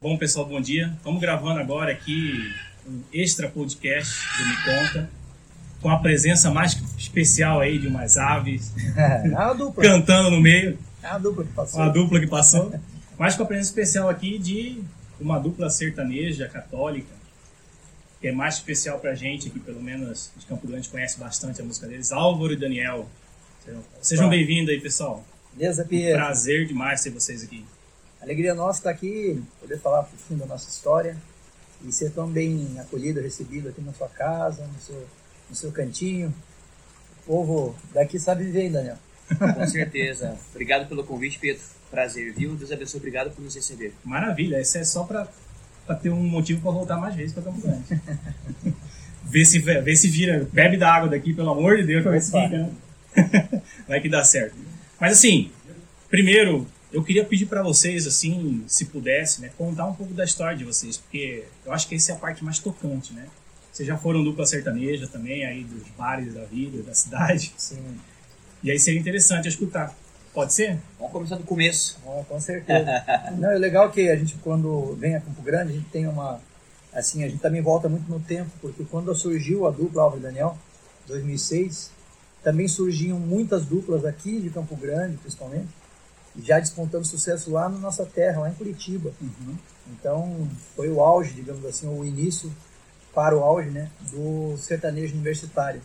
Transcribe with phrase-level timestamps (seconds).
[0.00, 0.92] Bom, pessoal, bom dia.
[0.96, 2.54] Estamos gravando agora aqui
[2.86, 5.10] um extra podcast do Me Conta,
[5.82, 9.82] com a presença mais especial aí de umas aves É uma dupla.
[9.82, 11.80] cantando no meio, É uma dupla que passou.
[11.80, 12.80] uma dupla que passou,
[13.18, 14.80] mas com a presença especial aqui de
[15.20, 17.12] uma dupla sertaneja católica,
[18.20, 21.64] que é mais especial pra gente aqui, pelo menos de Campo Grande conhece bastante a
[21.64, 23.08] música deles, Álvaro e Daniel.
[23.64, 24.30] Sejam, sejam Tá.
[24.30, 25.24] bem-vindos aí, pessoal.
[25.52, 26.14] Beleza, Pierre?
[26.14, 27.64] Prazer demais ter vocês aqui.
[28.20, 31.16] Alegria nossa estar aqui, poder falar um pouquinho da nossa história
[31.84, 35.06] e ser tão bem acolhido, recebido aqui na sua casa, no seu,
[35.48, 36.34] no seu cantinho.
[37.22, 38.96] O povo daqui sabe viver, hein, Daniel?
[39.38, 40.36] Com certeza.
[40.50, 41.62] Obrigado pelo convite, Pedro.
[41.90, 42.54] Prazer, viu?
[42.56, 42.98] Deus abençoe.
[42.98, 43.94] Obrigado por nos receber.
[44.04, 45.28] Maravilha, isso é só pra,
[45.88, 47.82] pra ter um motivo pra voltar mais vezes pra Campo Grande.
[49.24, 52.30] vê, se, vê se vira, bebe da água daqui, pelo amor de Deus, ver se
[52.30, 52.70] fica, né?
[53.88, 54.54] Vai que dá certo.
[55.00, 55.50] Mas assim,
[56.10, 60.56] primeiro, eu queria pedir pra vocês, assim, se pudesse, né, contar um pouco da história
[60.58, 63.26] de vocês, porque eu acho que essa é a parte mais tocante, né?
[63.72, 67.96] Vocês já foram dupla sertaneja também, aí dos bares da vida, da cidade, Sim,
[68.62, 69.96] e aí seria interessante escutar.
[70.32, 70.78] Pode ser?
[70.98, 71.98] Vamos começar do começo.
[72.04, 72.86] com, com certeza.
[73.38, 76.40] Não, é legal que a gente, quando vem a Campo Grande, a gente tem uma.
[76.92, 80.24] Assim, a gente também volta muito no tempo, porque quando surgiu a dupla Álvaro e
[80.24, 80.56] Daniel,
[81.06, 81.90] 2006,
[82.42, 85.68] também surgiam muitas duplas aqui de Campo Grande, principalmente,
[86.42, 89.12] já despontando sucesso lá na nossa terra, lá em Curitiba.
[89.88, 92.50] Então, foi o auge, digamos assim, o início
[93.14, 95.80] para o auge, né, do sertanejo universitário.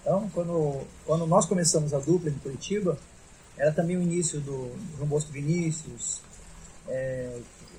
[0.00, 2.98] Então, quando, quando nós começamos a dupla em Curitiba,
[3.58, 6.20] era também o início do João Bosco Vinícius,
[6.88, 7.38] é,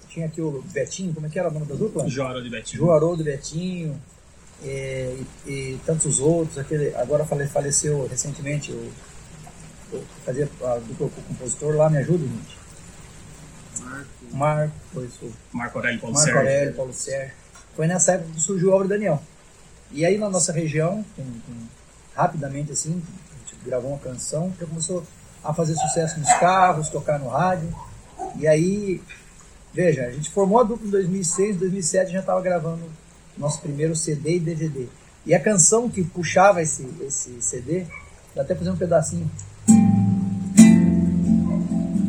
[0.09, 2.07] tinha aqui o Betinho, como é que era o nome da dupla?
[2.09, 2.81] Joro de Betinho.
[2.83, 4.01] João Haroldo Betinho,
[4.63, 6.57] é, e, e tantos outros.
[6.57, 8.91] Aquele, agora fale- faleceu recentemente o,
[9.93, 12.57] o que fazia a dupla com o compositor lá, me ajuda, gente.
[14.31, 15.31] Marco, foi isso.
[15.53, 16.39] Marco Aurélio Paulo Marco Sérgio.
[16.41, 17.33] Aurélio, Paulo Sérgio.
[17.75, 19.21] Foi nessa época que surgiu o Álvaro Daniel.
[19.91, 21.67] E aí na nossa região, com- com-
[22.15, 25.05] rapidamente assim, a gente gravou uma canção, já começou
[25.47, 27.73] a fazer sucesso nos carros, tocar no rádio.
[28.35, 29.01] E aí,
[29.73, 32.83] veja, a gente formou a dupla em 2006, em 2007 já estava gravando
[33.37, 34.87] nosso primeiro CD e DVD.
[35.25, 37.85] E a canção que puxava esse, esse CD,
[38.35, 39.29] vou até fazer um pedacinho.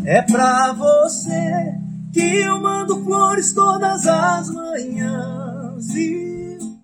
[0.05, 1.75] É pra você
[2.13, 5.93] que eu mando flores todas as manhãs.
[5.93, 6.79] viu?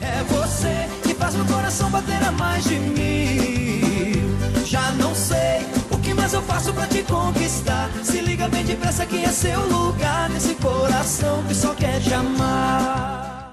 [0.00, 4.64] É você que faz meu coração bater a mais de mil.
[4.64, 5.13] Já não
[6.34, 7.88] eu faço pra te conquistar.
[8.04, 13.52] Se liga bem depressa que é seu lugar nesse coração que só quer te amar.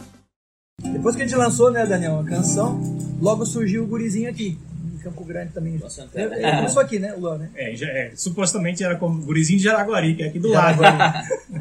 [0.81, 2.81] Depois que a gente lançou, né, Daniel, a canção,
[3.22, 4.58] logo surgiu o gurizinho aqui,
[4.96, 5.78] em Campo Grande também.
[5.78, 6.36] Luan Santana.
[6.36, 7.52] Ele ele começou aqui, né, o Luan, né?
[7.53, 10.81] É, já, é, supostamente era como gurizinho de Jaraguari, que é aqui do lado.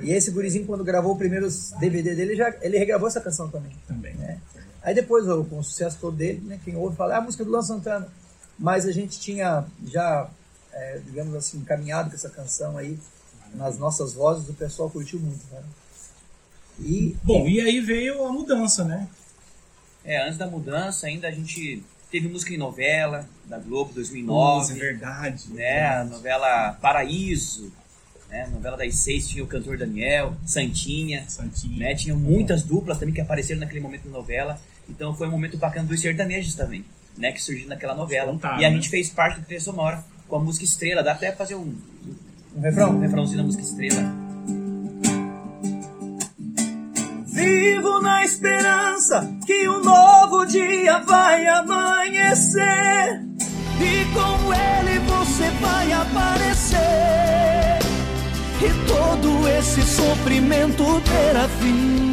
[0.02, 1.46] E esse gurizinho, quando gravou o primeiro
[1.78, 3.72] DVD dele, já, ele regravou essa canção também.
[3.86, 4.14] Também.
[4.14, 4.38] né?
[4.82, 7.50] Aí depois, com o sucesso todo dele, né, quem ouve fala, é a música do
[7.50, 8.08] Luan Santana.
[8.58, 10.28] Mas a gente tinha já,
[10.72, 12.98] é, digamos assim, encaminhado com essa canção aí
[13.54, 15.62] nas nossas vozes, o pessoal curtiu muito, né?
[16.78, 19.08] E Bom, e aí veio a mudança, né?
[20.04, 24.72] É, antes da mudança, ainda a gente teve música em novela da Globo Nossa, 2009,
[24.72, 25.52] é verdade.
[25.52, 25.86] né?
[25.88, 27.72] A novela Paraíso,
[28.28, 28.44] né?
[28.44, 31.78] A novela das seis tinha o cantor Daniel, Santinha, Santinho.
[31.78, 31.94] né?
[31.94, 34.60] Tinha muitas duplas também que apareceram naquele momento da novela.
[34.88, 36.84] Então foi um momento bacana dos sertanejos também,
[37.16, 37.32] né?
[37.32, 38.32] Que surgiu naquela novela.
[38.32, 38.76] Contaram, e a né?
[38.76, 41.02] gente fez parte do trilha sonora com a música Estrela.
[41.02, 41.74] Dá até fazer um,
[42.56, 42.96] um refrão.
[42.96, 44.02] um refrãozinho da música Estrela.
[47.26, 53.24] Vivo na esperança que um novo dia vai amanhecer.
[53.80, 56.78] E com ele você vai aparecer.
[58.62, 62.10] E todo esse sofrimento terá fim.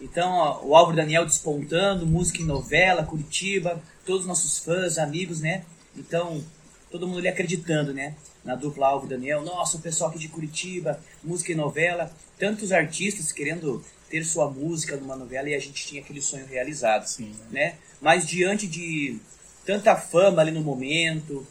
[0.00, 5.40] Então, ó, o Álvaro Daniel despontando, música em novela, Curitiba, todos os nossos fãs, amigos,
[5.40, 5.64] né?
[5.96, 6.42] Então,
[6.90, 8.14] todo mundo ali acreditando, né?
[8.44, 9.42] Na dupla Álvaro Daniel.
[9.42, 12.10] Nossa, o pessoal aqui de Curitiba, música em novela.
[12.38, 17.06] Tantos artistas querendo ter sua música numa novela e a gente tinha aquele sonho realizado,
[17.06, 17.74] Sim, né?
[18.00, 19.18] Mas diante de
[19.64, 21.44] tanta fama ali no momento,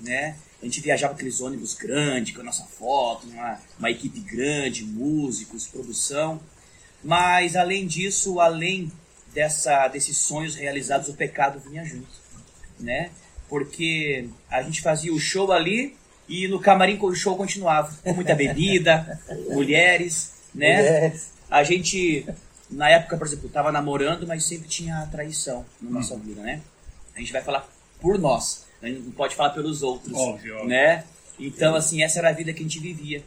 [0.00, 0.36] né?
[0.60, 4.82] A gente viajava com aqueles ônibus grandes, com a nossa foto, uma, uma equipe grande,
[4.84, 6.40] músicos, produção.
[7.02, 8.90] Mas além disso, além
[9.34, 12.06] dessa, desses sonhos realizados, o pecado vinha junto,
[12.78, 13.10] né?
[13.48, 15.96] Porque a gente fazia o show ali
[16.28, 19.20] e no camarim o show continuava, com muita bebida,
[19.52, 20.76] mulheres, né?
[20.76, 21.30] Mulheres.
[21.50, 22.26] a gente,
[22.70, 26.60] na época, por exemplo, tava namorando, mas sempre tinha traição na nossa vida, né?
[27.14, 27.68] A gente vai falar
[28.00, 30.68] por nós, a gente não pode falar pelos outros, Óbvio, óbvio.
[30.68, 31.04] né?
[31.38, 33.22] Então, assim, essa era a vida que a gente vivia.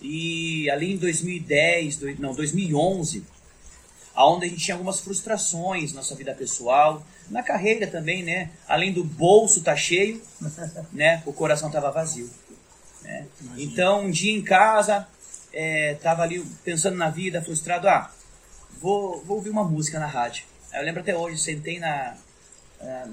[0.00, 3.22] E ali em 2010, dois- não, 2011,
[4.14, 8.50] aonde a gente tinha algumas frustrações na nossa vida pessoal, na carreira também, né?
[8.68, 10.22] Além do bolso tá cheio,
[10.92, 11.22] né?
[11.26, 12.28] O coração tava vazio.
[13.02, 13.26] né?
[13.56, 15.06] Então, um dia em casa,
[15.52, 18.10] é, tava ali pensando na vida, frustrado, ah,
[18.80, 20.44] vou, vou ouvir uma música na rádio.
[20.72, 22.16] Eu lembro até hoje, sentei na,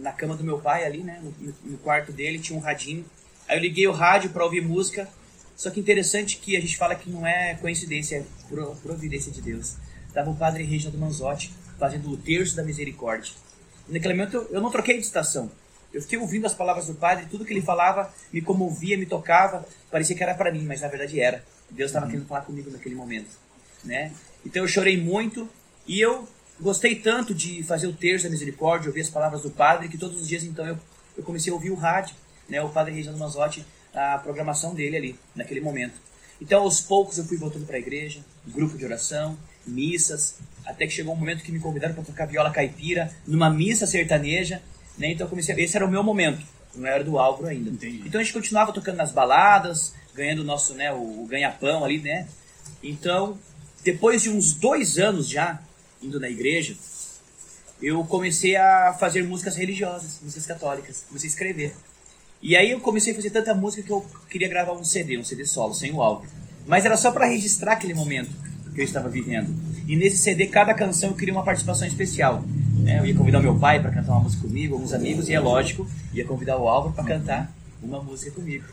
[0.01, 1.19] na- cama do meu pai ali, né?
[1.21, 3.05] No, no- quarto dele, tinha um radinho.
[3.47, 5.07] Aí eu liguei o rádio para ouvir música.
[5.55, 9.41] Só que interessante que a gente fala que não é coincidência, é pro- providência de
[9.41, 9.75] Deus.
[10.19, 11.49] Tava o padre Reginaldo Manzotti
[11.79, 13.31] fazendo o terço da misericórdia.
[13.87, 15.49] E naquele momento eu, eu não troquei de estação.
[15.93, 19.65] Eu fiquei ouvindo as palavras do padre, tudo que ele falava me comovia, me tocava,
[19.89, 21.41] parecia que era para mim, mas na verdade era.
[21.69, 23.29] Deus estava querendo falar comigo naquele momento,
[23.81, 24.11] né?
[24.45, 25.47] Então eu chorei muito
[25.87, 26.27] e eu
[26.59, 30.19] gostei tanto de fazer o terço da misericórdia, ouvir as palavras do padre, que todos
[30.19, 30.77] os dias então eu,
[31.15, 32.13] eu comecei a ouvir o rádio,
[32.49, 32.61] né?
[32.61, 35.93] O padre Reginaldo Manzotti, a programação dele ali, naquele momento.
[36.41, 39.37] Então aos poucos eu fui voltando para a igreja, grupo de oração,
[39.69, 40.35] missas,
[40.65, 44.61] até que chegou um momento que me convidaram para tocar viola caipira numa missa sertaneja,
[44.97, 45.11] né?
[45.11, 46.45] Então eu comecei, esse era o meu momento,
[46.75, 47.69] não era do Álvaro ainda.
[47.69, 48.03] Entendi.
[48.05, 51.99] Então a gente continuava tocando nas baladas, ganhando o nosso, né, o, o ganha-pão ali,
[51.99, 52.27] né?
[52.83, 53.37] Então,
[53.83, 55.59] depois de uns dois anos já
[56.01, 56.75] indo na igreja,
[57.81, 61.75] eu comecei a fazer músicas religiosas, músicas católicas, comecei a escrever.
[62.41, 65.23] E aí eu comecei a fazer tanta música que eu queria gravar um CD, um
[65.23, 66.25] CD solo, sem o álbum.
[66.65, 68.31] Mas era só para registrar aquele momento
[68.73, 69.53] que eu estava vivendo.
[69.87, 72.43] E nesse CD, cada canção eu queria uma participação especial.
[72.79, 72.99] né?
[72.99, 75.87] Eu ia convidar meu pai para cantar uma música comigo, alguns amigos, e é lógico,
[76.13, 77.51] ia convidar o Álvaro para cantar
[77.81, 78.65] uma música comigo.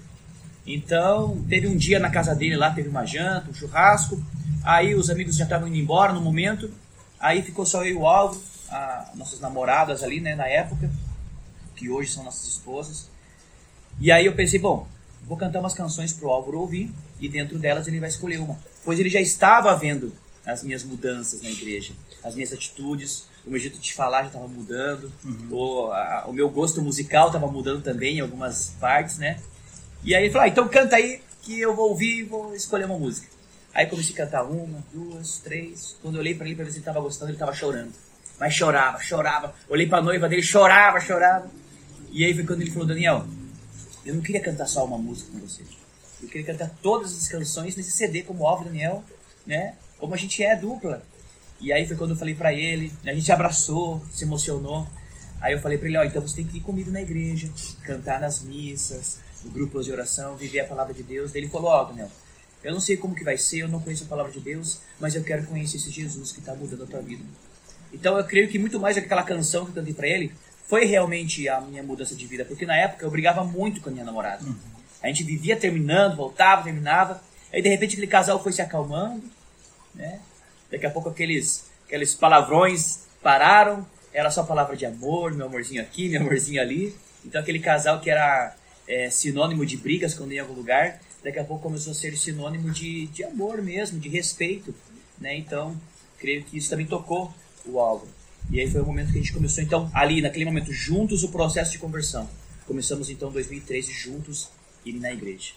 [0.67, 4.21] Então, teve um dia na casa dele lá, teve uma janta, um churrasco.
[4.65, 6.71] Aí os amigos já estavam indo embora no momento.
[7.21, 8.41] Aí ficou só eu e o Álvaro,
[9.15, 10.91] nossas namoradas ali, né, na época,
[11.77, 13.09] que hoje são nossas esposas.
[14.01, 14.87] E aí eu pensei, bom,
[15.27, 18.59] vou cantar umas canções pro Álvaro ouvir e dentro delas ele vai escolher uma.
[18.87, 20.11] Pois ele já estava vendo
[20.47, 21.93] as minhas mudanças na igreja,
[22.25, 25.13] as minhas atitudes, o meu jeito de falar já estava mudando,
[25.51, 29.39] o, a- o meu gosto musical estava mudando também em algumas partes, né?
[30.05, 32.85] E aí ele falou, ah, então canta aí que eu vou ouvir e vou escolher
[32.87, 33.27] uma música.
[33.75, 35.97] Aí comecei a cantar uma, duas, três.
[36.01, 37.93] Quando eu olhei pra ele pra ver se ele tava gostando, ele tava chorando.
[38.39, 39.55] Mas chorava, chorava.
[39.69, 41.51] Olhei pra noiva dele, chorava, chorava.
[42.11, 43.27] E aí foi quando ele falou, Daniel,
[44.05, 45.63] eu não queria cantar só uma música com você.
[46.23, 49.05] Eu queria cantar todas as canções nesse CD, como o Álvaro e Daniel,
[49.47, 49.75] né?
[49.99, 51.03] Como a gente é dupla.
[51.61, 54.87] E aí foi quando eu falei pra ele, a gente abraçou, se emocionou.
[55.41, 57.51] Aí eu falei pra ele, ó, então você tem que ir comigo na igreja,
[57.83, 61.33] cantar nas missas, no grupo de oração, viver a palavra de Deus.
[61.33, 62.11] Daí ele falou, ó, Daniel,
[62.65, 65.15] eu não sei como que vai ser, eu não conheço a palavra de Deus, mas
[65.15, 67.23] eu quero conhecer esse Jesus que está mudando a tua vida.
[67.93, 70.33] Então eu creio que muito mais aquela canção que eu cantei pra ele,
[70.67, 73.93] foi realmente a minha mudança de vida, porque na época eu brigava muito com a
[73.93, 74.45] minha namorada.
[75.07, 77.23] A gente vivia terminando, voltava, terminava,
[77.53, 79.23] aí de repente aquele casal foi se acalmando,
[79.95, 80.21] né?
[80.71, 86.09] Daqui a pouco aqueles, aqueles palavrões pararam, era só palavra de amor, meu amorzinho aqui,
[86.11, 86.95] meu amorzinho ali.
[87.25, 88.55] Então aquele casal que era
[88.89, 92.17] é, sinônimo de brigas quando ia em algum lugar, daqui a pouco começou a ser
[92.17, 94.75] sinônimo de, de amor mesmo, de respeito,
[95.21, 95.37] né?
[95.37, 95.81] Então,
[96.19, 97.33] creio que isso também tocou
[97.65, 98.11] o Álvaro.
[98.51, 101.29] E aí foi o momento que a gente começou, então, ali, naquele momento, juntos o
[101.29, 102.29] processo de conversão.
[102.67, 104.51] Começamos, então, 2013, juntos,
[104.91, 105.53] ir na igreja.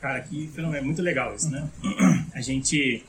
[0.00, 1.68] Cara, que fenômeno, é muito legal isso, né?
[2.32, 3.04] A gente.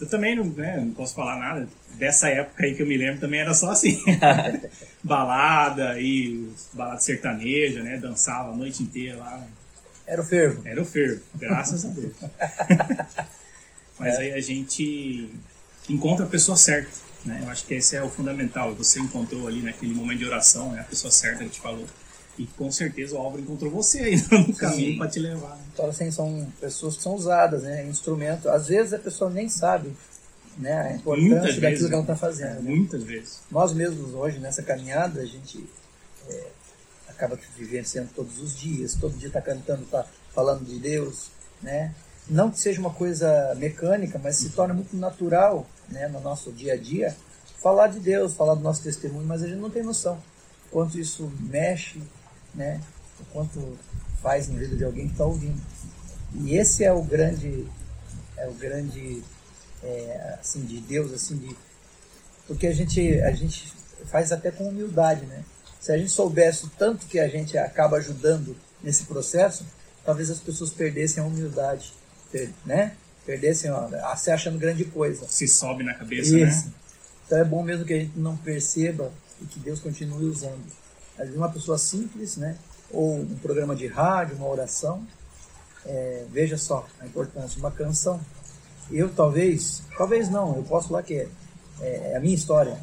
[0.00, 1.68] Eu também não, né, não posso falar nada.
[1.94, 4.00] Dessa época aí que eu me lembro também era só assim.
[5.02, 7.98] balada e balada sertaneja, né?
[7.98, 9.44] Dançava a noite inteira lá.
[10.06, 10.62] Era o fervo.
[10.64, 12.14] Era o fervo, graças a Deus.
[13.98, 15.28] Mas aí a gente
[15.88, 16.90] encontra a pessoa certa,
[17.24, 17.40] né?
[17.42, 18.72] Eu acho que esse é o fundamental.
[18.76, 20.80] Você encontrou ali naquele momento de oração, né?
[20.80, 21.86] A pessoa certa que te falou.
[22.38, 24.16] E com certeza o Álvaro encontrou você aí
[24.46, 25.56] no caminho para te levar.
[25.56, 25.62] né?
[25.74, 27.84] Então, assim, são pessoas que são usadas, né?
[27.86, 28.48] Instrumento.
[28.48, 29.92] Às vezes a pessoa nem sabe
[30.56, 31.86] né, a importância Muitas daquilo vezes.
[31.88, 32.62] que ela está fazendo.
[32.62, 32.70] né?
[32.70, 33.40] muitas vezes.
[33.50, 35.68] Nós mesmos hoje, nessa caminhada, a gente
[36.28, 36.46] é,
[37.08, 41.30] acaba vivenciando todos os dias, todo dia está cantando, está falando de Deus,
[41.62, 41.92] né?
[42.28, 46.74] Não que seja uma coisa mecânica, mas se torna muito natural, né, no nosso dia
[46.74, 47.16] a dia,
[47.62, 50.20] falar de Deus, falar do nosso testemunho, mas a gente não tem noção
[50.70, 52.02] quanto isso mexe,
[52.58, 52.80] né?
[53.20, 53.78] O quanto
[54.20, 55.60] faz na vida de alguém que está ouvindo.
[56.34, 57.66] E esse é o grande,
[58.36, 59.22] é o grande,
[59.82, 61.56] é, assim, de Deus, assim, de
[62.46, 63.72] porque a gente a gente
[64.06, 65.44] faz até com humildade, né?
[65.78, 69.66] Se a gente soubesse o tanto que a gente acaba ajudando nesse processo,
[70.04, 71.92] talvez as pessoas perdessem a humildade,
[72.64, 72.96] né?
[73.26, 75.26] Perder assim, ó, se achando grande coisa.
[75.28, 76.48] Se sobe na cabeça, né?
[76.48, 76.72] Isso.
[77.26, 79.12] Então é bom mesmo que a gente não perceba
[79.42, 80.64] e que Deus continue usando.
[81.18, 82.56] Às vezes uma pessoa simples, né?
[82.90, 85.06] Ou um programa de rádio, uma oração.
[85.84, 87.58] É, veja só a importância.
[87.58, 88.20] Uma canção.
[88.90, 91.28] Eu talvez, talvez não, eu posso falar que é,
[91.80, 92.78] é a minha história.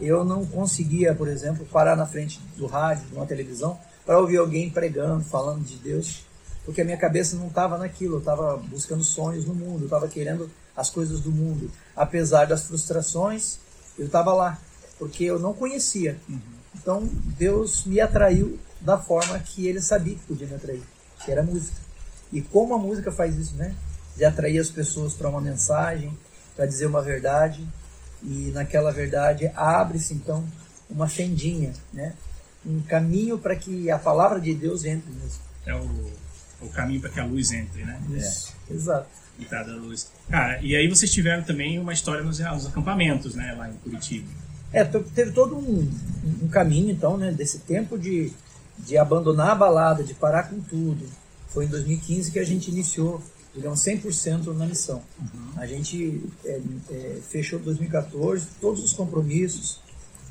[0.00, 4.38] Eu não conseguia, por exemplo, parar na frente do rádio, de uma televisão, para ouvir
[4.38, 6.24] alguém pregando, falando de Deus,
[6.64, 10.08] porque a minha cabeça não estava naquilo, eu estava buscando sonhos no mundo, eu estava
[10.08, 11.70] querendo as coisas do mundo.
[11.94, 13.58] Apesar das frustrações,
[13.98, 14.58] eu estava lá,
[14.98, 16.18] porque eu não conhecia.
[16.28, 16.59] Uhum.
[16.74, 17.08] Então
[17.38, 20.82] Deus me atraiu da forma que ele sabia que podia me atrair,
[21.24, 21.76] que era a música.
[22.32, 23.74] E como a música faz isso, né?
[24.16, 26.16] De atrair as pessoas para uma mensagem,
[26.56, 27.66] para dizer uma verdade,
[28.22, 30.44] e naquela verdade abre-se então
[30.88, 32.14] uma fendinha, né?
[32.64, 35.40] Um caminho para que a palavra de Deus entre mesmo.
[35.66, 36.10] É o,
[36.60, 38.00] o caminho para que a luz entre, né?
[38.10, 38.74] Isso, é.
[38.74, 39.08] exato.
[39.38, 40.10] Entrada da luz.
[40.28, 43.54] Cara, e aí vocês tiveram também uma história nos, nos acampamentos, né?
[43.56, 44.28] Lá em Curitiba.
[44.72, 45.90] É, teve todo um,
[46.42, 47.32] um caminho, então, né?
[47.32, 48.32] Desse tempo de,
[48.78, 51.04] de abandonar a balada, de parar com tudo.
[51.48, 53.20] Foi em 2015 que a gente iniciou
[53.54, 55.02] digamos, 100% na missão.
[55.18, 55.52] Uhum.
[55.56, 56.60] A gente é,
[56.90, 59.80] é, fechou 2014 todos os compromissos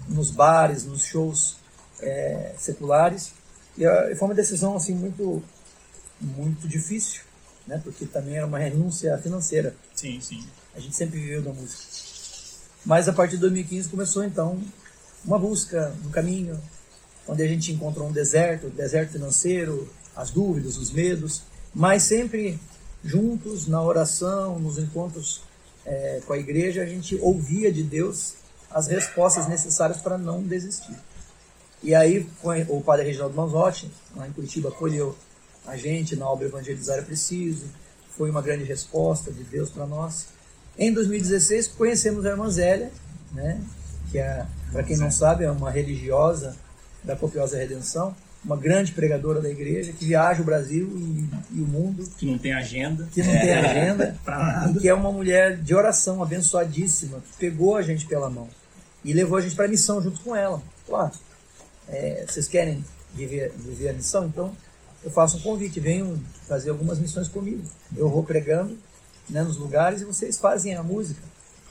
[0.07, 1.57] nos bares, nos shows
[2.01, 3.33] é, seculares.
[3.77, 5.43] E a, foi uma decisão assim muito,
[6.19, 7.21] muito difícil,
[7.67, 7.79] né?
[7.83, 9.75] porque também era uma renúncia financeira.
[9.93, 10.45] Sim, sim.
[10.75, 11.83] A gente sempre viveu da música.
[12.85, 14.61] Mas a partir de 2015 começou então
[15.25, 16.59] uma busca no caminho,
[17.27, 21.43] onde a gente encontrou um deserto, deserto financeiro, as dúvidas, os medos,
[21.73, 22.59] mas sempre
[23.03, 25.41] juntos na oração, nos encontros
[25.85, 28.33] é, com a igreja, a gente ouvia de Deus
[28.69, 30.95] as respostas necessárias para não desistir.
[31.81, 32.29] E aí
[32.67, 35.15] o padre Reginaldo Manzotti, lá em Curitiba, acolheu
[35.65, 37.65] a gente na obra Evangelizar é Preciso,
[38.17, 40.27] foi uma grande resposta de Deus para nós.
[40.79, 42.89] Em 2016 conhecemos a irmã Zélia,
[43.33, 43.59] né,
[44.09, 46.55] que é, para quem não sabe, é uma religiosa
[47.03, 51.67] da Copiosa Redenção, uma grande pregadora da igreja que viaja o Brasil e, e o
[51.67, 52.09] mundo.
[52.17, 53.05] Que não tem agenda.
[53.11, 53.39] Que não é.
[53.41, 54.15] tem agenda.
[54.73, 58.47] e que é uma mulher de oração abençoadíssima, que pegou a gente pela mão
[59.03, 60.61] e levou a gente para a missão junto com ela.
[60.87, 61.11] Claro,
[61.89, 64.25] é, vocês querem viver, viver a missão?
[64.27, 64.55] Então
[65.03, 66.17] eu faço um convite, venham
[66.47, 67.63] fazer algumas missões comigo.
[67.97, 68.77] Eu vou pregando
[69.29, 71.21] né, nos lugares e vocês fazem a música.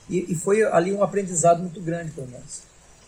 [0.08, 2.62] E, e foi ali um aprendizado muito grande para nós.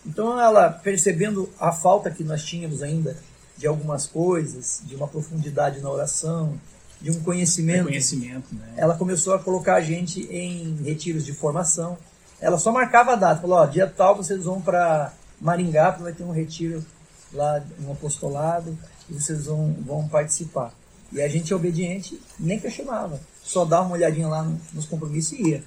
[0.05, 3.17] Então ela, percebendo a falta que nós tínhamos ainda
[3.57, 6.59] de algumas coisas, de uma profundidade na oração,
[7.01, 7.85] de um conhecimento.
[7.85, 8.75] conhecimento né?
[8.77, 11.97] Ela começou a colocar a gente em retiros de formação.
[12.41, 16.13] Ela só marcava a data, falou: ó, dia tal vocês vão para Maringá, porque vai
[16.13, 16.85] ter um retiro
[17.33, 18.77] lá, um apostolado,
[19.09, 20.73] e vocês vão, vão participar.
[21.13, 25.51] E a gente é obediente, nem questionava, só dava uma olhadinha lá nos compromissos e
[25.51, 25.65] ia.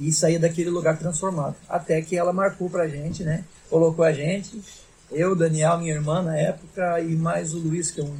[0.00, 1.54] E saía daquele lugar transformado.
[1.68, 3.44] Até que ela marcou pra gente, né?
[3.70, 4.60] Colocou a gente
[5.14, 8.16] eu, Daniel, minha irmã na época, e mais o Luiz, que é um,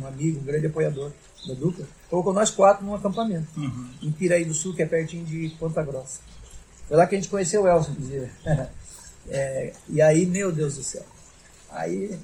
[0.00, 1.10] um amigo, um grande apoiador
[1.46, 3.88] da dupla, colocou nós quatro num acampamento, uhum.
[4.02, 6.20] em Piraí do Sul, que é pertinho de Ponta Grossa.
[6.86, 8.30] Foi lá que a gente conheceu o Elson, inclusive.
[9.28, 11.04] é, e aí, meu Deus do céu.
[11.70, 12.18] Aí,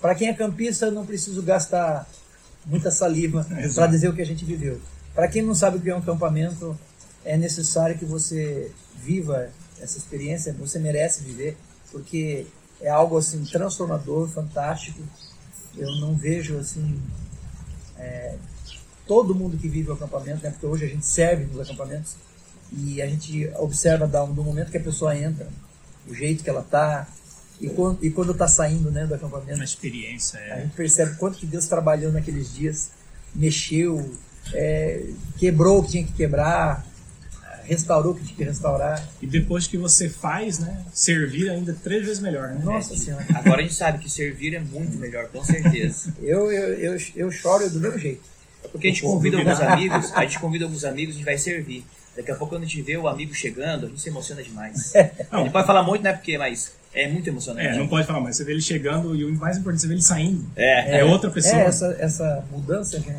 [0.00, 2.06] para quem é campista, não preciso gastar
[2.66, 4.80] muita saliva para dizer o que a gente viveu.
[5.14, 6.78] Para quem não sabe o que é um acampamento,
[7.24, 8.70] é necessário que você
[9.02, 9.48] viva
[9.80, 11.56] essa experiência, você merece viver,
[11.90, 12.46] porque
[12.80, 15.02] é algo assim transformador, fantástico.
[15.76, 17.00] Eu não vejo assim
[17.98, 18.36] é,
[19.06, 22.16] todo mundo que vive o acampamento, né, porque hoje a gente serve nos acampamentos
[22.72, 25.48] e a gente observa do momento que a pessoa entra,
[26.08, 27.06] o jeito que ela tá
[27.60, 29.54] e quando e quando está saindo, né, do acampamento.
[29.54, 30.38] Uma experiência.
[30.38, 30.52] É.
[30.52, 32.90] A gente percebe quanto que Deus trabalhou naqueles dias,
[33.34, 34.14] mexeu,
[34.52, 35.06] é,
[35.38, 36.84] quebrou o que tinha que quebrar,
[37.66, 39.06] restaurou o que tinha que restaurar.
[39.20, 40.84] E depois que você faz, né?
[40.92, 42.60] Servir ainda três vezes melhor, né?
[42.62, 43.26] Nossa é, Senhora.
[43.34, 46.14] Agora a gente sabe que servir é muito melhor, com certeza.
[46.22, 48.22] eu, eu, eu, eu choro do mesmo jeito.
[48.64, 51.38] É porque a gente convida alguns amigos, a gente convida alguns amigos, a gente vai
[51.38, 51.84] servir.
[52.16, 54.92] Daqui a pouco quando a gente vê o amigo chegando, a gente se emociona demais.
[55.30, 56.12] Não, ele pode falar muito, né?
[56.14, 56.72] Porque, mas
[57.04, 57.68] é muito emocionante.
[57.68, 59.94] É, não pode falar, mas você vê ele chegando e o mais importante, você vê
[59.94, 60.44] ele saindo.
[60.56, 61.60] É, é outra pessoa.
[61.60, 63.18] É, essa, essa mudança que é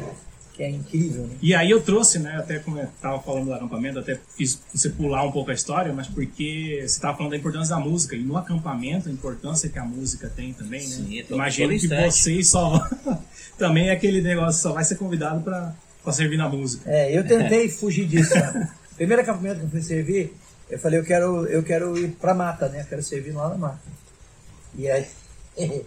[0.58, 1.28] que é incrível.
[1.28, 1.36] Né?
[1.40, 4.90] E aí eu trouxe, né, até como eu estava falando do acampamento, até fiz você
[4.90, 8.24] pular um pouco a história, mas porque você estava falando da importância da música, e
[8.24, 10.88] no acampamento a importância que a música tem também, né?
[10.88, 12.12] Sim, Imagino que instante.
[12.12, 12.90] vocês só...
[13.56, 16.90] também é aquele negócio, só vai ser convidado para servir na música.
[16.90, 18.34] É, eu tentei fugir disso.
[18.34, 18.70] Né?
[18.98, 20.34] Primeiro acampamento que eu fui servir,
[20.70, 22.82] eu falei, eu quero, eu quero ir para mata, né?
[22.82, 23.80] Eu quero servir lá na mata.
[24.76, 25.06] E aí...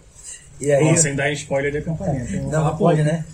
[0.59, 0.97] E aí Bom, eu...
[0.97, 2.31] sem dar spoiler de acampamento.
[2.33, 3.25] Não, não pode, né?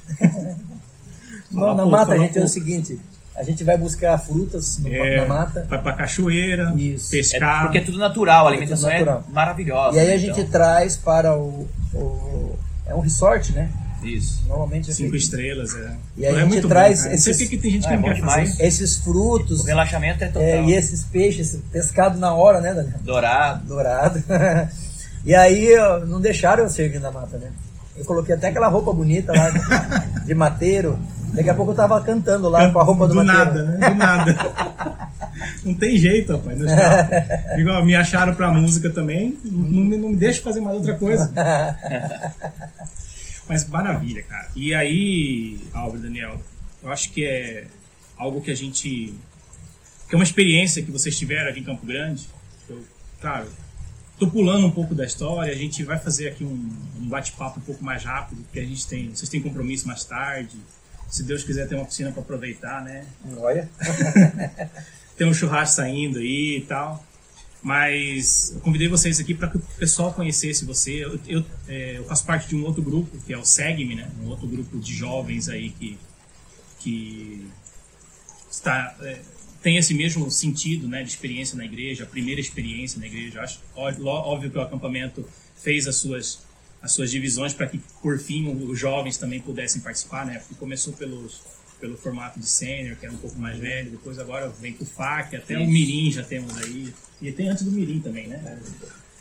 [1.51, 2.97] Não, na mata a gente é o seguinte,
[3.35, 5.65] A gente vai buscar frutas no- É, na mata.
[5.69, 7.13] Vai pra cachoeira, Isso.
[7.13, 7.63] É pescar.
[7.63, 9.25] porque é tudo natural, a alimentação é, natural.
[9.29, 9.97] maravilhosa.
[9.97, 10.13] E aí né?
[10.13, 13.69] a gente Então, traz para o, o- É um resort, né?
[14.03, 14.43] Isso.
[14.47, 15.23] Normalmente é Cinco feito.
[15.23, 15.95] estrelas, é.
[16.17, 17.97] E aí é a gente muito traz bom, sei esses- que tem gente que é
[17.97, 18.55] não quer fazer.
[18.65, 20.43] Esses frutos O relaxamento é total.
[20.43, 22.99] é, e esses peixes, esse pescado na hora, né, Daniel?
[23.01, 23.65] Dourado.
[23.65, 24.23] Dourado.
[25.25, 25.69] e aí
[26.07, 27.49] não deixaram eu servir na mata, né?
[27.97, 29.49] Eu coloquei até aquela roupa bonita lá
[30.23, 30.99] de, mateiro.
[31.33, 33.45] Daqui a pouco eu tava cantando lá com a roupa do, do mateiro.
[33.45, 33.89] nada, né?
[33.89, 35.09] Do nada.
[35.65, 36.59] não tem jeito, rapaz.
[37.57, 39.37] Igual, me acharam pra música também.
[39.43, 41.31] Não, me- não me deixa fazer mais outra coisa.
[43.47, 44.49] Mas maravilha, cara.
[44.55, 46.41] E aí, Álvaro Daniel,
[46.83, 47.67] eu acho que é
[48.17, 49.13] algo que a gente.
[50.07, 52.27] que é uma experiência que vocês tiveram aqui em Campo Grande.
[52.69, 52.83] Eu,
[53.21, 53.47] claro,
[54.19, 57.63] tô pulando um pouco da história, a gente vai fazer aqui um, um bate-papo um
[57.63, 59.15] pouco mais rápido, porque a gente tem.
[59.15, 60.57] Vocês têm compromisso mais tarde.
[61.09, 63.05] Se Deus quiser ter uma piscina para aproveitar, né?
[63.37, 63.69] Olha.
[65.15, 67.03] tem um churrasco saindo aí e tal.
[67.67, 71.03] Mas eu convidei vocês aqui para que o pessoal conhecesse você.
[71.03, 74.09] Eu, eu, é, eu faço parte de um outro grupo, que é o Segme, né?
[74.23, 75.97] Um outro grupo de jovens aí que,
[76.79, 77.45] que
[78.49, 79.19] está, é,
[79.61, 83.41] tem esse mesmo sentido né, de experiência na igreja, a primeira experiência na igreja.
[83.41, 86.43] Acho óbvio que o acampamento fez as suas,
[86.81, 90.39] as suas divisões para que, por fim, os jovens também pudessem participar, né?
[90.39, 91.41] Porque começou pelos,
[91.79, 95.35] pelo formato de sênior, que era um pouco mais velho, depois agora vem com FAC,
[95.35, 96.93] até o Mirim já temos aí.
[97.21, 98.59] E tem antes do Mirim também, né?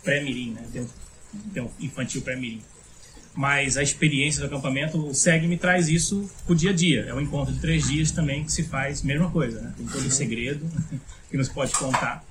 [0.02, 0.62] Pré-Mirim, né?
[0.72, 0.88] Tem,
[1.52, 2.62] tem o infantil pré-Mirim.
[3.34, 7.04] Mas a experiência do acampamento, o SEG me traz isso pro dia a dia.
[7.06, 9.74] É um encontro de três dias também que se faz, mesma coisa, né?
[9.76, 10.66] Tem todo o segredo
[11.30, 12.24] que nos pode contar.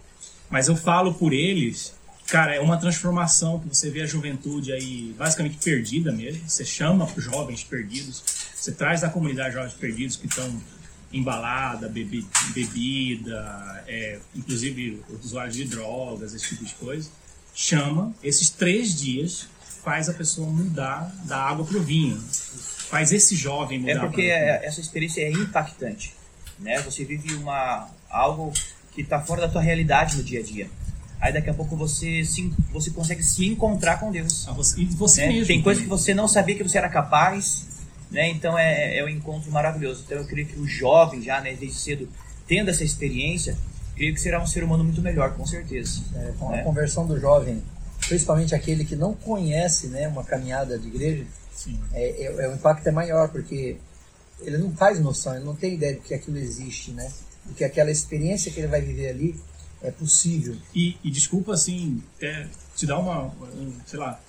[0.50, 1.94] Mas eu falo por eles,
[2.26, 6.48] cara, é uma transformação que você vê a juventude aí basicamente perdida mesmo.
[6.48, 8.24] Você chama jovens perdidos,
[8.66, 10.52] você traz da comunidade jovens perdidos que estão
[11.14, 17.10] em balada, bebi- bebida, é, inclusive usuários de drogas, esse tipo de coisa.
[17.54, 19.48] Chama, esses três dias
[19.84, 22.18] faz a pessoa mudar da água pro vinho.
[22.90, 24.68] Faz esse jovem mudar É porque para o vinho.
[24.68, 26.14] essa experiência é impactante,
[26.60, 26.82] né?
[26.82, 28.52] Você vive uma algo
[28.94, 30.70] que está fora da tua realidade no dia a dia.
[31.22, 34.48] Aí daqui a pouco você se, você consegue se encontrar com Deus.
[34.48, 35.34] Ah, você- E você né?
[35.34, 35.48] mesmo.
[35.48, 37.68] Tem coisas que você não sabia que você era capaz,
[38.12, 38.30] né?
[38.30, 40.04] Então é, é um encontro maravilhoso.
[40.06, 42.10] Então eu creio que o jovem já, né, desde cedo,
[42.48, 43.58] tendo essa experiência,
[43.96, 46.02] creio que será um ser humano muito melhor, com certeza.
[46.16, 46.64] É, com a né?
[46.64, 47.62] conversão do jovem,
[48.08, 51.80] principalmente aquele que não conhece né, uma caminhada de igreja, Sim.
[51.94, 53.78] é, é- é- o impacto é maior, porque
[54.42, 57.12] ele não faz noção, ele não tem ideia de que aquilo existe, né?
[57.46, 59.36] De que aquela experiência que ele vai viver ali
[59.82, 60.56] é possível.
[60.74, 64.20] E, e desculpa, assim, até te dar uma, um, sei lá,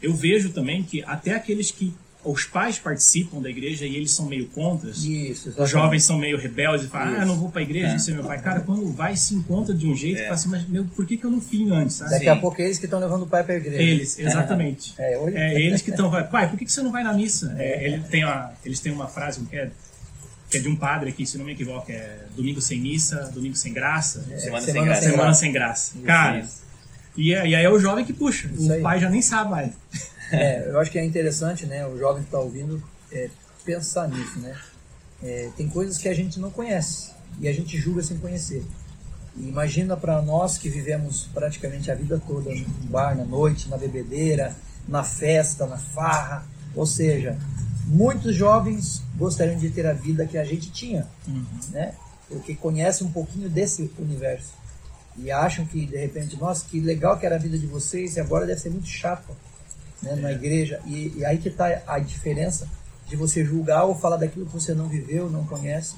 [0.00, 4.26] eu vejo também que até aqueles que os pais participam da igreja e eles são
[4.26, 7.62] meio contras, Isso, os jovens são meio rebeldes e falam, ah, eu não vou pra
[7.62, 7.96] igreja, É.
[7.96, 8.40] isso é meu pai.
[8.40, 10.22] Cara, quando vai se encontra de um jeito, É.
[10.24, 12.10] fala assim, mas meu, por que, que eu não fui antes, sabe?
[12.12, 12.30] Daqui Sim.
[12.30, 13.82] a pouco é eles que estão levando o pai para a igreja.
[13.82, 14.94] Eles, exatamente.
[14.98, 17.54] É, hoje- É, eles que estão, pai, por que, que você não vai na missa?
[17.58, 19.70] É, ele tem uma, eles têm uma frase que é,
[20.48, 23.56] que é de um padre aqui, se não me equivoco, é domingo sem missa, domingo
[23.56, 25.00] sem graça, Semana, semana sem graça.
[25.02, 25.92] sem semana sem graça.
[26.04, 26.46] Cara,
[27.16, 28.80] e, é- e aí é o jovem que puxa, Isso o aí.
[28.82, 29.72] pai já nem sabe mais.
[30.32, 33.28] É, eu acho que é interessante, né, o jovem que está ouvindo, é,
[33.64, 34.58] pensar nisso, né?
[35.22, 38.64] É, tem coisas que a gente não conhece e a gente julga sem conhecer.
[39.36, 43.76] E imagina para nós que vivemos praticamente a vida toda no bar, na noite, na
[43.76, 44.56] bebedeira,
[44.88, 46.44] na festa, na farra.
[46.74, 47.38] Ou seja,
[47.86, 51.06] muitos jovens gostariam de ter a vida que a gente tinha,
[51.70, 51.94] né?
[52.28, 54.54] Porque conhecem um pouquinho desse universo
[55.16, 58.20] e acham que de repente, nossa, que legal que era a vida de vocês e
[58.20, 59.36] agora deve ser muito chato
[60.02, 60.80] né, na igreja.
[60.86, 62.68] E, e aí que está a diferença
[63.06, 65.94] de você julgar ou falar daquilo que você não viveu, não conhece.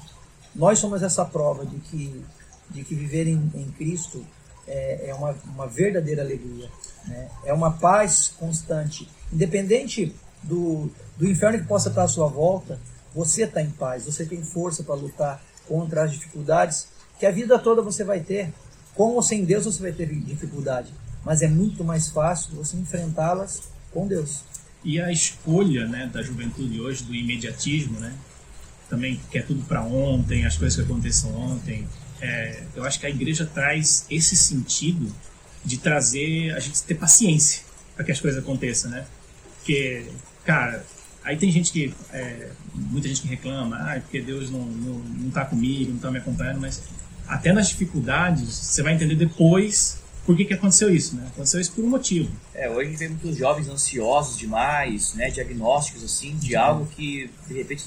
[0.53, 2.23] Nós somos essa prova de que,
[2.69, 4.25] de que viver em, em Cristo
[4.67, 6.69] é, é uma, uma verdadeira alegria.
[7.05, 7.29] Né?
[7.45, 9.09] É uma paz constante.
[9.31, 12.79] Independente do, do inferno que possa estar à sua volta,
[13.13, 16.87] você está em paz, você tem força para lutar contra as dificuldades
[17.19, 18.53] que a vida toda você vai ter.
[18.93, 23.74] Com ou sem Deus você vai ter dificuldade, mas é muito mais fácil você enfrentá-las
[23.95, 24.43] com Deus.
[24.83, 28.13] E a escolha né, da juventude hoje, do imediatismo, né?
[28.89, 31.87] Também quer tudo para ontem, as coisas que aconteçam ontem.
[32.21, 35.11] É, eu acho que a igreja traz esse sentido
[35.63, 37.63] de trazer a gente ter paciência
[37.95, 39.05] para que as coisas aconteçam, né?
[39.57, 40.05] Porque,
[40.43, 40.85] cara,
[41.23, 45.31] aí tem gente que, é, muita gente que reclama, ah, porque Deus não, não, não
[45.31, 46.83] tá comigo, não tá me acompanhando, mas
[47.27, 51.27] até nas dificuldades você vai entender depois por que, que aconteceu isso, né?
[51.33, 52.31] Aconteceu isso por um motivo.
[52.53, 55.29] É, hoje vem muitos jovens ansiosos demais, né?
[55.29, 57.85] Diagnósticos assim, de algo que de repente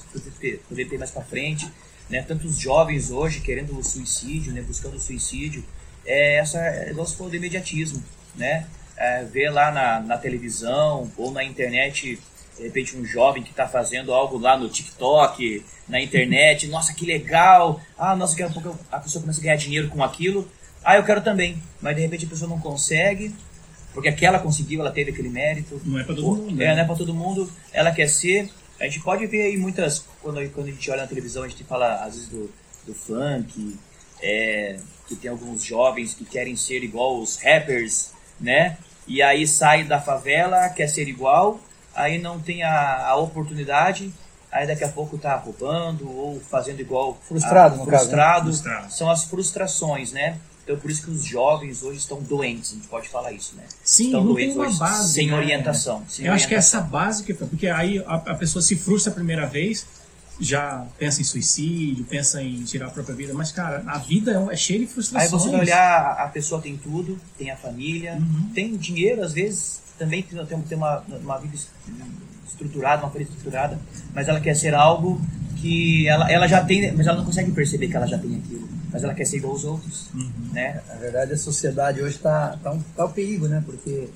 [0.69, 1.71] poderia ter, mais pra frente.
[2.09, 2.23] né?
[2.23, 4.63] Tantos jovens hoje querendo o suicídio, né?
[4.63, 5.65] Buscando o suicídio.
[6.07, 8.03] É essa, é igual você falou do imediatismo,
[8.35, 8.67] né?
[8.97, 12.19] É, ver lá na, na televisão ou na internet
[12.57, 17.07] de repente um jovem que está fazendo algo lá no TikTok, na internet, nossa, que
[17.07, 20.51] legal, ah, nossa, daqui a pouco a pessoa começa a ganhar dinheiro com aquilo,
[20.89, 23.35] ah, eu quero também, mas de repente a pessoa não consegue,
[23.93, 25.79] porque aquela conseguiu, ela teve aquele mérito.
[25.85, 26.63] Não é para todo Ou- mundo.
[26.63, 26.75] É, né?
[26.77, 28.49] não é para todo mundo, ela quer ser.
[28.81, 31.63] A gente pode ver aí muitas, quando, quando a gente olha na televisão, a gente
[31.65, 32.51] fala às vezes do,
[32.87, 33.77] do funk,
[34.23, 38.79] é, que tem alguns jovens que querem ser igual os rappers, né?
[39.07, 41.61] E aí sai da favela, quer ser igual,
[41.95, 44.11] aí não tem a, a oportunidade,
[44.51, 47.19] aí daqui a pouco tá roubando ou fazendo igual.
[47.27, 47.99] Frustrado, a- no caso, né?
[48.11, 48.45] frustrado.
[48.47, 48.93] Frustrado.
[48.93, 50.39] São as frustrações, né?
[50.65, 53.63] Então por isso que os jovens hoje estão doentes, a gente pode falar isso, né?
[53.83, 55.13] Sim, estão não tem doentes uma hoje, base.
[55.15, 55.37] sem né?
[55.37, 56.03] orientação.
[56.09, 56.81] sem Eu acho que é orientação.
[56.81, 59.87] essa base que porque aí a, a pessoa se frustra a primeira vez,
[60.41, 64.39] já pensa em suicídio, pensa em tirar a própria vida, mas cara, a vida é,
[64.39, 65.31] um- é cheia de Aí frustrações.
[65.31, 68.51] você vai olhar, a pessoa tem tudo, tem a família, Uhum.
[68.55, 71.57] tem dinheiro, às vezes também tem, tem, tem uma, uma vida
[72.49, 73.79] estruturada, uma família estruturada,
[74.15, 75.21] mas ela quer ser algo
[75.57, 78.69] que ela, ela já tem, mas ela não consegue perceber que ela já tem aquilo.
[78.93, 80.31] Mas ela quer ser igual aos outros, Uhum.
[80.53, 80.81] né?
[80.89, 83.63] Na verdade, a sociedade hoje está tá um, tá um perigo, né?
[83.67, 84.09] Porque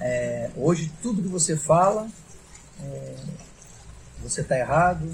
[0.00, 2.08] é, hoje tudo que você fala,
[2.82, 3.14] é,
[4.22, 5.08] você está errado,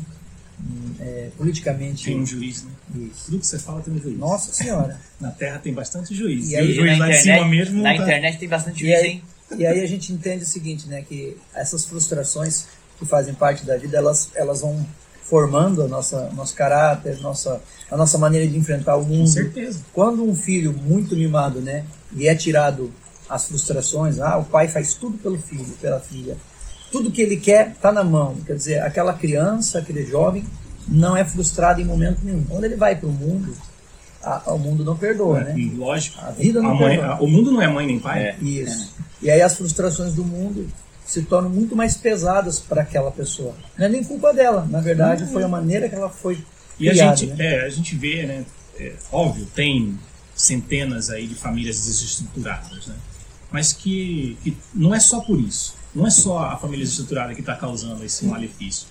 [1.00, 2.06] é, politicamente.
[2.06, 2.70] Tem um juiz, né?
[2.94, 3.26] Isso.
[3.26, 4.18] Tudo que você fala tem um juiz.
[4.18, 4.98] Nossa Senhora.
[5.20, 6.48] Na Terra tem bastante juiz.
[6.50, 8.88] E E, aí, o juiz na internet, cima mesmo na tá- internet tem bastante E
[8.88, 9.22] juiz, aí, hein?
[9.56, 11.02] E aí a gente entende o seguinte, né?
[11.02, 12.66] Que essas frustrações
[12.98, 14.84] que fazem parte da vida, elas, elas vão
[15.22, 19.28] formando a nossa nosso caráter, nossa, a nossa maneira de enfrentar o Com mundo.
[19.28, 19.80] certeza.
[19.92, 22.92] Quando um filho muito mimado, né, e é tirado
[23.28, 26.36] as frustrações, ah, o pai faz tudo pelo filho, pela filha.
[26.92, 28.36] Tudo que ele quer está na mão.
[28.46, 30.44] Quer dizer, aquela criança, aquele jovem,
[30.86, 32.44] não é frustrado em momento nenhum.
[32.44, 33.56] Quando ele vai para o mundo,
[34.46, 35.58] a- o mundo não perdoa, né?
[35.58, 36.20] E Lógico.
[36.20, 37.14] A vida não a mãe- perdoa.
[37.16, 38.22] a- o mundo não é mãe nem pai.
[38.22, 38.36] É.
[38.40, 38.94] Isso.
[39.22, 40.68] E aí as frustrações do mundo
[41.04, 43.54] se tornam muito mais pesadas para aquela pessoa.
[43.78, 46.38] Não é nem culpa dela, na verdade, foi a maneira que ela foi
[46.80, 47.44] E a criada, gente, né?
[47.56, 48.44] é, a gente vê, né?
[48.78, 49.98] é, óbvio, tem
[50.34, 52.94] centenas aí de famílias desestruturadas, né?
[53.52, 55.74] Mas que, que não é só por isso.
[55.94, 58.88] Não é só a família desestruturada que está causando esse malefício.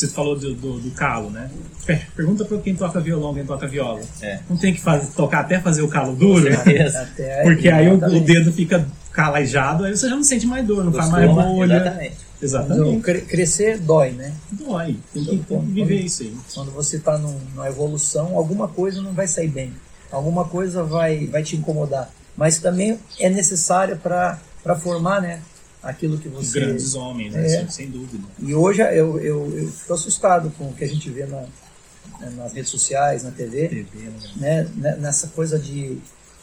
[0.00, 1.50] Você falou do, do, do calo, né?
[1.84, 4.00] Per- Pergunta para quem toca violão, quem toca viola.
[4.22, 4.40] É.
[4.48, 6.48] Não tem que faz, tocar até fazer o calo duro?
[6.54, 10.84] Até Porque aí o, o dedo fica calejado, aí você já não sente mais dor,
[10.84, 11.74] não faz mais bolha.
[11.76, 12.16] Exatamente.
[12.16, 13.02] Então, Exatamente.
[13.02, 14.32] cre- crescer dói, né?
[14.52, 14.96] Dói.
[15.12, 16.34] Tem que, Então, tem que viver isso aí.
[16.54, 19.72] Quando você está numa evolução, alguma coisa não vai sair bem.
[20.10, 22.10] Alguma coisa vai, vai te incomodar.
[22.36, 24.38] Mas também é necessária para
[24.80, 25.40] formar né,
[25.82, 26.60] aquilo que você...
[26.60, 27.46] grandes homens, né?
[27.46, 27.66] É.
[27.68, 28.24] Sem- dúvida.
[28.38, 31.40] E hoje eu, eu, eu fico assustado com o que a gente vê na,
[32.20, 34.12] né, nas redes sociais, na TV, TV, né?
[34.36, 35.98] né, ne- nessa coisa de,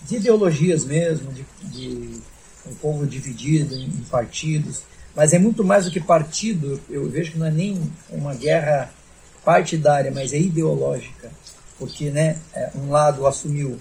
[0.08, 2.20] de ideologias mesmo, de, de
[2.66, 4.82] o povo dividido em, em partidos.
[5.16, 8.92] Mas é muito mais do que partido, eu vejo que não é nem uma guerra
[9.44, 11.32] partidária, mas é ideológica.
[11.80, 13.78] Porque né, é, um lado assumiu,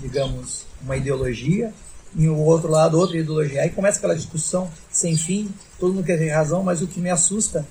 [0.00, 1.72] digamos, uma ideologia,
[2.16, 3.62] e o outro lado outra ideologia.
[3.62, 7.10] Aí começa aquela discussão sem fim, todo mundo quer ter razão, mas o que me
[7.10, 7.66] assusta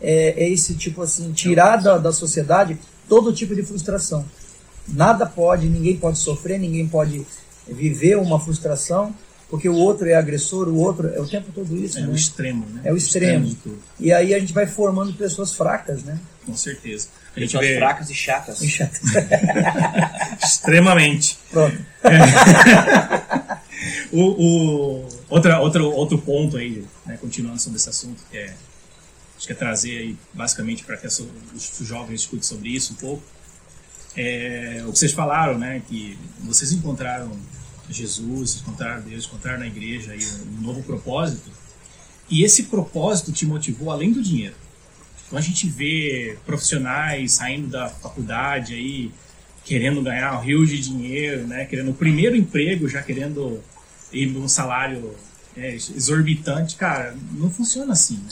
[0.00, 2.78] é, é esse tipo assim, tirar da, da sociedade
[3.08, 4.24] todo tipo de frustração.
[4.88, 7.24] Nada pode, ninguém pode sofrer, ninguém pode
[7.68, 9.14] viver uma frustração,
[9.52, 11.98] porque o outro é agressor, o outro é o tempo todo isso.
[11.98, 12.08] É né?
[12.08, 12.80] o extremo, né?
[12.84, 13.44] É o extremo.
[13.44, 16.18] de tudo, E aí a gente vai formando pessoas fracas, né?
[16.46, 17.08] com certeza.
[17.36, 18.62] A gente Pessoas vê fracas e chatas.
[20.42, 21.38] extremamente.
[21.50, 21.76] Pronto.
[24.12, 28.54] O, o- outra, outra, outro ponto aí, né, continuando sobre esse assunto, que é,
[29.36, 31.26] acho que é trazer aí, basicamente, para que os
[31.80, 33.22] jovens escutem sobre isso um pouco,
[34.16, 37.32] é o que vocês falaram, né, que vocês encontraram
[37.92, 40.20] Jesus, encontraram Deus, encontraram na igreja aí
[40.58, 41.50] um novo propósito,
[42.30, 44.54] e esse propósito te motivou além do dinheiro.
[45.26, 49.10] Então a gente vê profissionais saindo da faculdade aí,
[49.64, 51.64] querendo ganhar um rio de dinheiro, né?
[51.64, 53.60] Querendo o primeiro emprego, já querendo
[54.12, 55.14] ir num salário
[55.56, 56.76] é, exorbitante.
[56.76, 58.30] Cara, não funciona assim, né?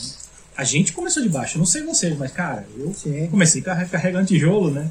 [0.55, 3.27] A gente começou de baixo, eu não sei vocês, mas cara, eu Sim.
[3.27, 4.89] comecei carre- carregando tijolo, né?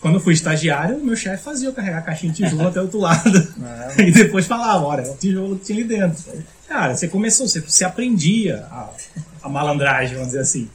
[0.00, 2.84] Quando eu fui estagiário, meu chefe fazia eu carregar a caixinha de tijolo até o
[2.84, 3.48] outro lado.
[3.64, 6.22] Ah, E depois falava, olha, é o tijolo que tinha ali dentro.
[6.68, 8.90] Cara, você começou, você, você aprendia a,
[9.42, 10.68] a malandragem, vamos dizer assim.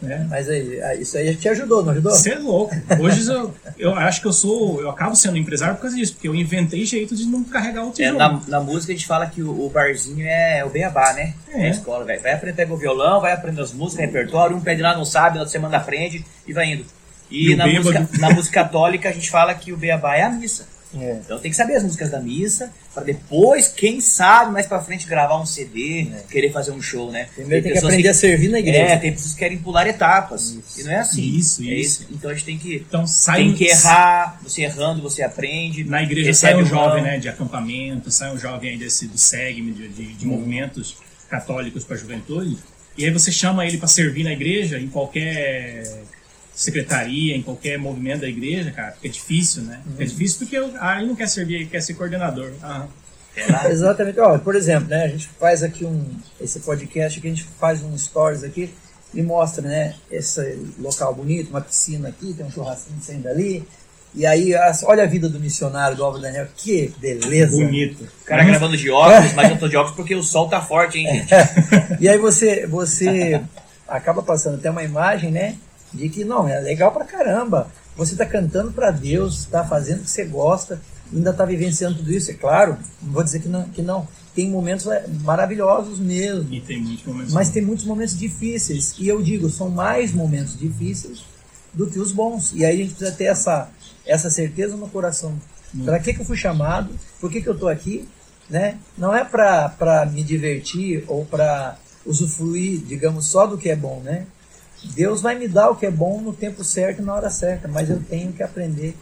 [0.00, 0.26] Né?
[0.30, 2.12] Mas aí, aí, isso aí te ajudou, não ajudou?
[2.12, 2.72] Você é louco.
[3.00, 4.80] Hoje eu, eu acho que eu sou.
[4.80, 7.88] Eu acabo sendo empresário por causa disso, porque eu inventei jeito de não carregar o
[7.88, 8.16] É, tijolo.
[8.18, 11.34] na, na música a gente fala que o, o barzinho é o beabá, né?
[11.48, 11.66] É, É.
[11.66, 12.22] a escola, velho.
[12.22, 15.34] Vai aprender pega o violão, vai aprender as músicas, repertório, um pede lá não sabe,
[15.34, 16.84] na outra semana aprende e vai indo.
[17.30, 20.30] E, E na, música, na música católica a gente fala que o beabá é a
[20.30, 20.66] missa.
[20.98, 21.18] É.
[21.22, 25.06] Então tem que saber as músicas da missa, para depois, quem sabe, mais pra frente
[25.06, 27.28] gravar um CD, querer fazer um show, né?
[27.34, 28.78] Primeiro tem que pessoas aprender a servir na igreja.
[28.78, 30.56] É, tem pessoas que querem pular etapas.
[30.78, 31.22] E não é assim.
[31.22, 32.06] Isso, É isso.
[32.10, 35.84] Então a gente tem que, Então sai tem um- que errar, você errando, você aprende.
[35.84, 39.18] Na igreja recebe sai um jovem né, de acampamento, sai um jovem aí desse, do
[39.18, 40.96] SEGM, de, de, de movimentos
[41.28, 42.56] católicos para a juventude,
[42.96, 45.82] e aí você chama ele para servir na igreja, em qualquer
[46.58, 49.80] secretaria, em qualquer movimento da igreja, cara, fica difícil, né?
[49.92, 52.50] Fica difícil porque ah, ele não quer servir, ele quer ser coordenador.
[52.60, 52.86] Ah,
[53.36, 53.70] É.
[53.70, 54.18] Exatamente.
[54.18, 56.04] Ó, por exemplo, né, a gente faz aqui um
[56.40, 58.74] esse podcast que a gente faz um stories aqui
[59.14, 63.64] e mostra, né, esse local bonito, uma piscina aqui, tem um churrasquinho saindo ali.
[64.12, 67.56] E aí, olha a vida do missionário do Álvaro Daniel, que beleza.
[67.56, 68.02] bonito.
[68.22, 70.98] O cara gravando de óculos, mas eu tô de óculos porque o sol tá forte,
[70.98, 71.30] hein, gente?
[72.00, 73.40] E aí você, você
[73.86, 75.56] acaba passando até uma imagem, né?
[75.92, 77.70] De que não, é legal pra caramba.
[77.96, 80.80] Você tá cantando pra Deus, tá fazendo o que você gosta,
[81.12, 82.76] ainda tá vivenciando tudo isso, é claro.
[83.02, 84.06] Não vou dizer que não, que não.
[84.34, 86.52] Tem momentos é, maravilhosos mesmo.
[86.52, 87.34] E tem muitos momentos.
[87.34, 88.94] Mas tem muitos momentos difíceis.
[88.98, 91.24] E eu digo, são mais momentos difíceis
[91.74, 92.52] do que os bons.
[92.54, 93.68] E aí a gente precisa ter essa,
[94.06, 95.34] essa certeza no coração.
[95.84, 96.90] Para que, que eu fui chamado?
[97.20, 98.08] Por que, que eu estou aqui?
[98.48, 98.78] Né?
[98.96, 104.00] Não é para me divertir ou para usufruir, digamos, só do que é bom.
[104.00, 104.26] Né?
[104.84, 107.66] Deus vai me dar o que é bom no tempo certo e na hora certa,
[107.68, 108.96] mas eu tenho que aprender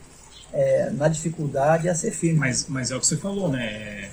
[0.53, 2.39] é, na dificuldade a ser firme.
[2.39, 3.65] Mas, mas é o que você falou, né?
[3.65, 4.09] É,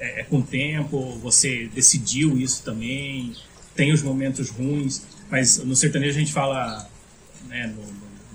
[0.00, 3.34] é- é com o tempo, você decidiu isso também,
[3.74, 6.88] tem os momentos ruins, mas no sertanejo a gente fala,
[7.46, 7.82] né, no,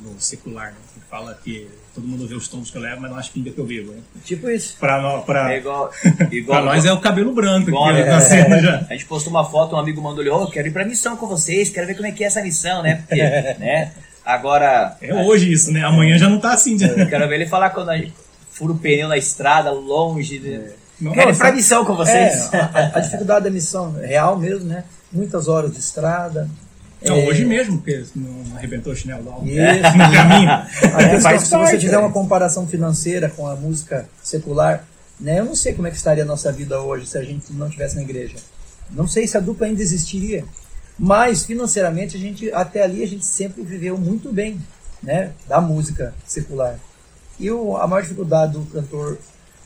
[0.08, 0.78] no- no secular, né,
[1.14, 3.60] fala que todo mundo vê os tombos que eu levo, mas não as pingas que
[3.60, 3.92] eu bebo.
[3.92, 4.00] Né?
[4.26, 4.76] Tipo isso.
[4.80, 5.92] Pra, nó- pra, É igual.
[6.18, 8.06] pra igual nós é o cabelo branco Igual, aqui, né?
[8.10, 8.78] tá sendo já.
[8.90, 11.28] A gente postou uma foto, um amigo mandou ali, ô, quero ir pra missão com
[11.28, 13.04] vocês, quero ver como é que é essa missão, né?
[13.08, 13.22] Porque,
[13.60, 13.92] né?
[14.26, 15.84] Agora, É hoje isso, né?
[15.84, 16.80] Amanhã já não tá assim.
[16.80, 16.88] Já.
[16.88, 18.12] eu quero ver ele falar quando a gente
[18.52, 20.40] fura o pneu na estrada, longe.
[20.40, 20.72] Né?
[21.00, 22.52] Não, Quero ir pra missão com vocês.
[22.54, 24.84] É, a, a dificuldade da missão é real mesmo, né?
[25.12, 26.50] Muitas horas de estrada.
[27.06, 29.48] Não, É, hoje mesmo, porque não arrebentou o chinelo álbum.
[29.48, 29.98] Isso.
[29.98, 30.50] No caminho.
[30.94, 31.42] A questão, faz
[31.82, 31.98] se você é.
[31.98, 34.86] uma comparação financeira com a música secular,
[35.20, 35.40] né?
[35.40, 37.70] Eu não sei como é que estaria a nossa vida hoje se a gente não
[37.70, 38.36] tivesse na igreja.
[38.92, 40.46] Não sei se a dupla ainda existiria.
[40.98, 44.60] Mas financeiramente a gente até ali a gente sempre viveu muito bem,
[45.02, 45.32] né?
[45.48, 46.80] Da música secular.
[47.40, 49.18] E o, a maior dificuldade do cantor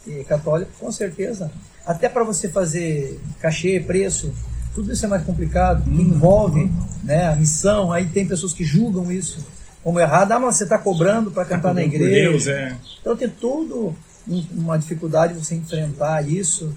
[0.07, 1.51] eh, católico, com certeza,
[1.85, 4.33] até para você fazer cachê, preço,
[4.77, 6.71] tudo isso é mais complicado, que envolve
[7.03, 7.91] né, a missão.
[7.91, 9.43] Aí tem pessoas que julgam isso
[9.83, 10.33] como errado.
[10.33, 12.29] Ah, mas você está cobrando para cantar na Por igreja.
[12.29, 12.77] Deus, é.
[13.01, 13.95] Então tem tudo
[14.27, 16.71] um- uma dificuldade você enfrentar isso.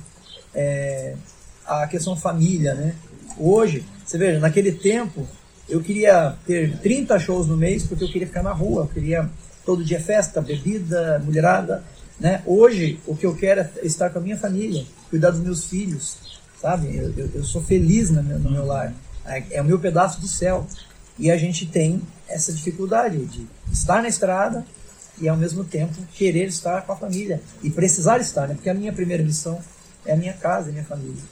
[0.55, 1.15] É,
[1.67, 2.95] a questão família, né?
[3.37, 5.29] Hoje, você veja, naquele tempo
[5.69, 9.29] eu queria ter 30 shows no mês porque eu queria ficar na rua, eu queria
[9.67, 11.85] todo dia festa, bebida, mulherada,
[12.19, 12.41] né?
[12.47, 16.40] Hoje o que eu quero é estar com a minha família, cuidar dos meus filhos,
[16.61, 16.95] sabe?
[16.95, 18.93] Eu, eu, eu sou feliz no meu, no meu lar,
[19.25, 20.67] é, é o meu pedaço do céu.
[21.19, 24.65] E a gente tem essa dificuldade de estar na estrada
[25.21, 28.55] e ao mesmo tempo querer estar com a família e precisar estar, né?
[28.55, 29.61] Porque a minha primeira missão
[30.07, 31.23] é a minha casa, é a minha família.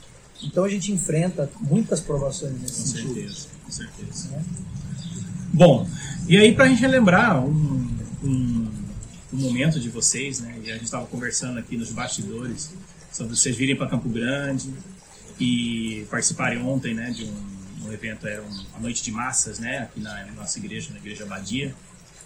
[0.43, 3.13] Então a gente enfrenta muitas provações nesse Com sentido.
[3.13, 4.29] certeza, com certeza.
[5.51, 5.87] Bom,
[6.27, 7.87] e aí pra gente relembrar um,
[8.23, 8.67] um,
[9.33, 10.55] um momento de vocês, né?
[10.63, 12.69] E a gente estava conversando aqui nos bastidores
[13.11, 14.71] sobre vocês virem para Campo Grande
[15.39, 19.79] e participarem ontem, né, de um, um evento, era um, a noite de massas, né,
[19.79, 21.73] aqui na nossa igreja, na igreja Abadia,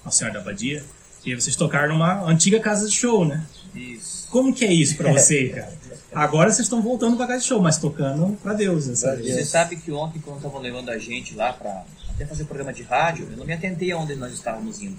[0.03, 0.83] Nossa Senhora da Abadia.
[1.25, 3.45] E vocês tocaram numa antiga casa de show, né?
[3.73, 4.27] Isso.
[4.29, 5.73] Como que é isso pra você, cara?
[6.13, 8.89] Agora vocês estão voltando pra casa de show, mas tocando pra Deus.
[8.89, 9.15] Essa.
[9.15, 12.83] Você sabe que ontem, quando estavam levando a gente lá para até fazer programa de
[12.83, 14.97] rádio, eu não me atentei aonde nós estávamos indo.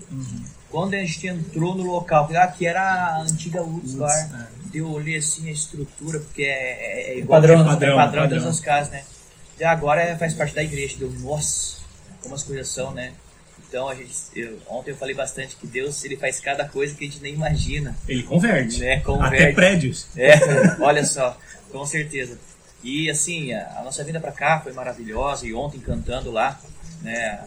[0.71, 5.17] Quando a gente entrou no local, que aqui era a antiga Woods Bar, eu olhei
[5.17, 8.29] assim a estrutura, porque é, é, é igual padrão, é padrão, padrão, padrão.
[8.29, 9.05] todas as casas, né?
[9.59, 10.97] E agora é- faz parte da igreja.
[10.99, 11.77] Deu, nossa,
[12.21, 13.13] como as coisas são, né?
[13.69, 17.05] Então, a gente, eu- ontem eu falei bastante que Deus ele faz cada coisa que
[17.05, 17.97] a gente nem imagina.
[18.09, 18.81] Ele converte.
[18.81, 19.37] Né, converte.
[19.45, 20.07] Até prédios.
[20.17, 20.35] É,
[20.81, 21.37] olha só,
[21.71, 22.37] com certeza.
[22.83, 26.61] E assim, a, a nossa vinda para cá foi maravilhosa e ontem cantando lá,
[27.05, 27.47] né,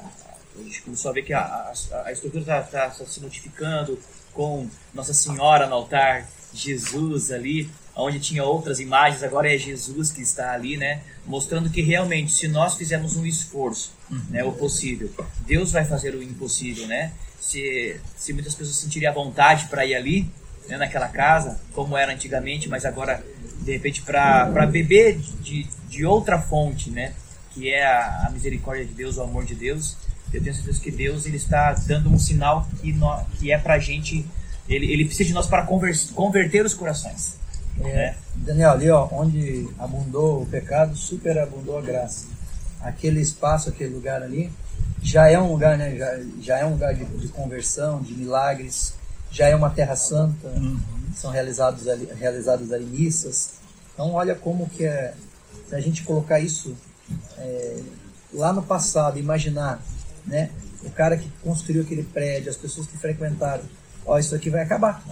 [0.56, 1.74] a gente começou a ver que a, a,
[2.06, 4.00] a estrutura está se notificando
[4.34, 10.22] com Nossa Senhora no altar, Jesus ali, onde tinha outras imagens, agora é Jesus que
[10.22, 13.94] está ali, né, mostrando que realmente se nós fizermos um esforço,
[14.30, 17.12] né, o possível, Deus vai fazer o impossível, né?
[17.40, 20.32] Se, se muitas pessoas sentirem a vontade para ir ali,
[20.68, 23.24] né, naquela casa, como era antigamente, mas agora,
[23.62, 27.14] de repente, para beber de, de outra fonte, né,
[27.58, 29.96] que é a, a misericórdia de Deus, o amor de Deus,
[30.32, 33.80] eu tenho certeza que Deus ele está dando um sinal que, nó- que é pra
[33.80, 34.26] gente,
[34.70, 37.36] ele, ele precisa de nós para conver- converter os corações.
[37.82, 42.26] É, Daniel, ali ó, onde abundou o pecado, superabundou a graça.
[42.82, 44.52] Aquele espaço, aquele lugar ali,
[45.02, 45.96] já é um lugar, né?
[45.96, 48.94] Já, já é um lugar de, de conversão, de milagres,
[49.32, 50.52] já é uma terra santa,
[51.16, 53.54] são realizados ali, realizadas ali missas.
[53.94, 55.14] Então olha como que é,
[55.68, 56.76] se a gente colocar isso
[57.38, 57.80] é,
[58.34, 59.82] lá no passado, imaginar,
[60.26, 60.50] né?
[60.84, 63.64] O cara que construiu aquele prédio, as pessoas que frequentaram,
[64.06, 65.04] ó, isso aqui vai acabar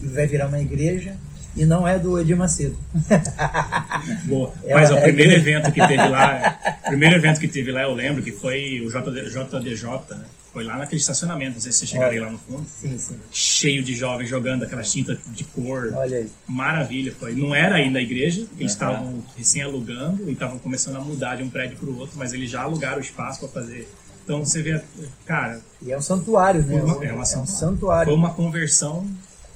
[0.00, 1.14] e vai virar uma igreja
[1.56, 2.78] e não é do Edir Macedo.
[4.26, 4.52] Boa.
[4.64, 7.72] É Mas o é primeiro que- evento que teve lá, o primeiro evento que teve
[7.72, 10.24] lá, eu lembro que foi o JD, JDJ, né?
[10.52, 12.66] Foi lá naquele estacionamento, não sei se você chegaria lá no fundo.
[12.68, 13.16] Sim, sim.
[13.30, 15.92] Cheio de jovens jogando aquela tinta de cor.
[15.94, 16.28] Olha aí.
[16.46, 17.34] Maravilha, foi.
[17.34, 21.44] Não era ainda a igreja, eles estavam recém alugando e estavam começando a mudar de
[21.44, 23.88] um prédio para o outro, mas eles já alugaram o espaço para fazer.
[24.24, 24.80] Então você vê,
[25.24, 26.82] cara, E é um santuário, né?
[26.82, 27.56] Uma- é, é uma um santuário.
[27.58, 28.10] santuário.
[28.10, 29.06] foi uma conversão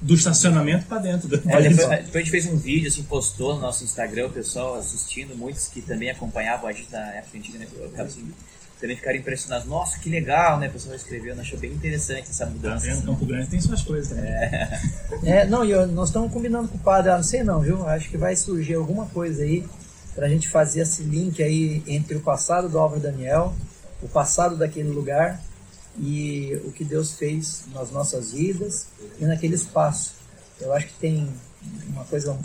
[0.00, 1.28] do estacionamento para dentro.
[1.28, 1.36] Do...
[1.36, 4.74] É, depois, depois a gente fez um vídeo, assim, postou no nosso Instagram, o pessoal
[4.78, 7.66] assistindo, muitos que também acompanhavam a gente na época antiga, né?
[7.74, 8.32] eu assim,
[8.84, 9.66] também ficaram impressionados.
[9.66, 10.68] Nossa, que legal, né?
[10.68, 12.84] O pessoal escreveu, achou bem interessante essa Tá mudança.
[12.86, 13.06] vendo?
[13.06, 14.30] Campo Grande tem suas coisas também.
[15.24, 17.86] É, não, e eu- nós estamos combinando com o padre, ah, não sei não, viu?
[17.88, 19.66] Acho que vai surgir alguma coisa aí
[20.14, 23.54] pra gente fazer esse link aí entre o passado do Álvaro Daniel,
[24.02, 25.40] o passado daquele lugar
[25.98, 28.86] e o que Deus fez nas nossas vidas
[29.18, 30.12] e naquele espaço.
[30.60, 31.26] Eu acho que tem
[31.88, 32.36] uma coisa,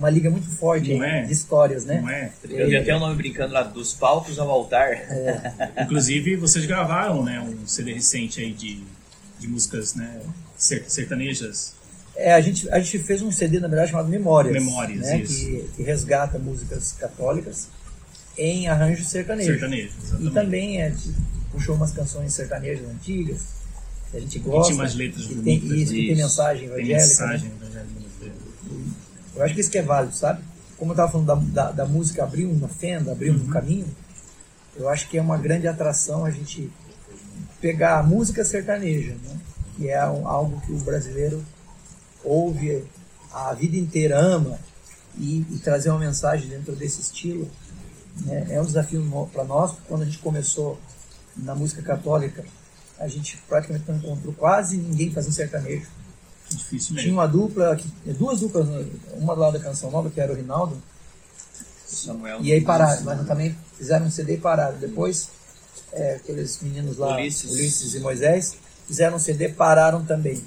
[0.00, 1.22] uma liga muito forte é?
[1.24, 2.00] de histórias, né?
[2.00, 2.32] Não é?
[2.42, 5.06] Eu dei até o nome brincando lá, dos palcos ao altar.
[5.84, 8.82] Inclusive, vocês gravaram né, um CD recente aí de,
[9.38, 10.20] de músicas né,
[10.56, 11.74] ser- sertanejas.
[12.16, 14.54] É, a gente, a gente fez um CD, na verdade, chamado Memórias.
[14.54, 15.34] Memórias, né, isso.
[15.46, 17.68] que, que resgata músicas católicas
[18.38, 19.52] em arranjos sertanejos.
[19.52, 20.32] Sertanejas, E exatamente.
[20.34, 20.94] também é,
[21.52, 23.48] puxou umas canções sertanejas antigas,
[24.10, 24.72] que a gente gosta.
[24.72, 26.22] tinha umas letras que tem, bonitas, isso, que tem isso.
[26.22, 26.96] mensagem Tem evangélica.
[27.00, 27.54] mensagem né?
[27.60, 27.99] evangélica.
[29.34, 30.42] Eu acho que isso que é válido, sabe?
[30.76, 31.34] Como eu estava falando da,
[31.66, 33.44] da, da música abrir uma fenda, abrir Uhum.
[33.44, 33.86] um caminho,
[34.76, 36.70] eu acho que é uma grande atração a gente
[37.60, 39.38] pegar a música sertaneja, né?
[39.76, 41.44] que é um- algo que o brasileiro
[42.24, 42.84] ouve
[43.32, 44.58] a vida inteira, ama,
[45.18, 47.48] e, e trazer uma mensagem dentro desse estilo.
[48.24, 48.46] né?
[48.50, 50.78] É um desafio para nós, porque quando a gente começou
[51.36, 52.44] na música católica,
[52.98, 55.86] a gente praticamente não encontrou quase ninguém fazendo sertanejo.
[56.50, 57.18] Difícil Tinha mesmo.
[57.18, 58.84] uma dupla, que- duas duplas, né?
[59.16, 60.76] uma do lado da Canção Nova, que era o Rinaldo,
[61.86, 62.38] Samuel.
[62.42, 64.78] e aí pararam, mas também fizeram um CD e pararam.
[64.78, 65.28] Depois,
[65.92, 67.50] é, aqueles meninos lá, Ulisses.
[67.52, 67.94] Ulisses.
[67.94, 70.42] e Moisés, fizeram um CD, pararam também.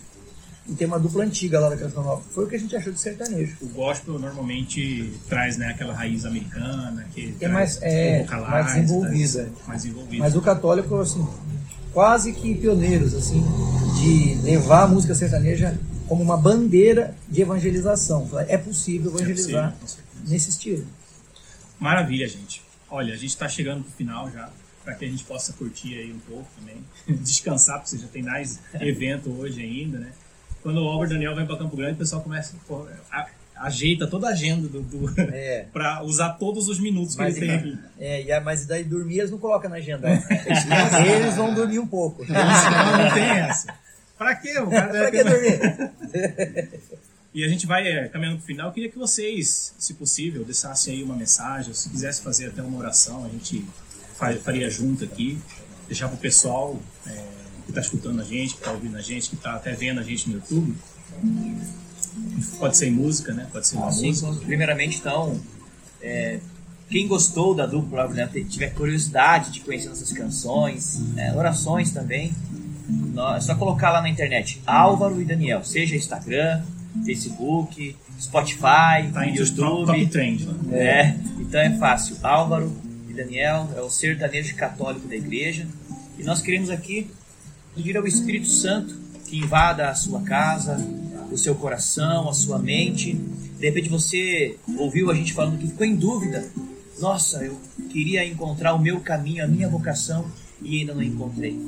[0.65, 2.21] E tem uma dupla antiga lá da Canção Nova.
[2.31, 3.57] Foi o que a gente achou de sertanejo.
[3.61, 9.43] O gospel normalmente traz né, aquela raiz americana, que É mais- é, mais desenvolvida.
[9.43, 10.23] traz- Mais envolvida.
[10.23, 11.27] Mas o católico, assim,
[11.91, 13.43] quase que pioneiros, assim,
[14.01, 18.29] de levar a música sertaneja como uma bandeira de evangelização.
[18.47, 20.29] É possível evangelizar possível, com certeza.
[20.31, 20.85] nesse estilo.
[21.79, 22.61] Maravilha, gente.
[22.89, 24.49] Olha, a gente está chegando pro final já,
[24.83, 26.77] para que a gente possa curtir aí um pouco também,
[27.21, 30.11] descansar, porque já tem mais evento hoje ainda, né?
[30.61, 32.55] Quando o Albert Daniel vem para Campo Grande, o pessoal começa
[33.11, 35.65] a- ajeita toda a agenda do, do É.
[35.73, 37.79] para usar todos os minutos que Mas, ele tem aqui.
[37.99, 40.07] é, e a- mas daí dormir eles não colocam na agenda.
[41.05, 42.23] eles vão dormir um pouco.
[42.25, 43.73] Não, não tem essa.
[44.17, 44.60] Para quê?
[44.60, 46.80] O cara pra que dormir?
[47.36, 48.67] E a gente vai é, caminhando pro final.
[48.67, 52.62] Eu queria que vocês, se possível, deixassem aí uma mensagem, ou se quisesse fazer até
[52.62, 53.65] uma oração, a gente
[54.15, 55.39] fa- faria junto aqui.
[55.88, 57.12] Deixar pro pessoal é,
[57.65, 60.04] que está escutando a gente, que está ouvindo a gente, que está até vendo a
[60.04, 60.76] gente no YouTube.
[62.60, 63.47] Pode ser em música, né?
[63.52, 64.45] Pode ser uma Assim, música.
[64.45, 65.41] primeiramente, então,
[66.04, 66.39] é,
[66.88, 72.32] quem gostou da dupla, né, tiver curiosidade de conhecer nossas canções, né, orações também,
[73.35, 76.61] é só colocar lá na internet Álvaro e Daniel, seja Instagram,
[77.05, 79.85] Facebook, Spotify, Tá top, YouTube.
[79.85, 80.45] top trend.
[80.63, 80.77] Né?
[80.77, 82.17] É, então é fácil.
[82.23, 82.75] Álvaro
[83.09, 85.67] e Daniel é o sertanejo católico da igreja.
[86.17, 87.09] E nós queremos aqui
[87.75, 88.95] pedir ao Espírito Santo
[89.27, 90.77] que invada a sua casa,
[91.31, 93.13] o seu coração, a sua mente.
[93.13, 96.45] De repente você ouviu a gente falando que ficou em dúvida.
[96.99, 97.59] Nossa, eu
[97.89, 100.25] queria encontrar o meu caminho, a minha vocação
[100.61, 101.59] e ainda não encontrei.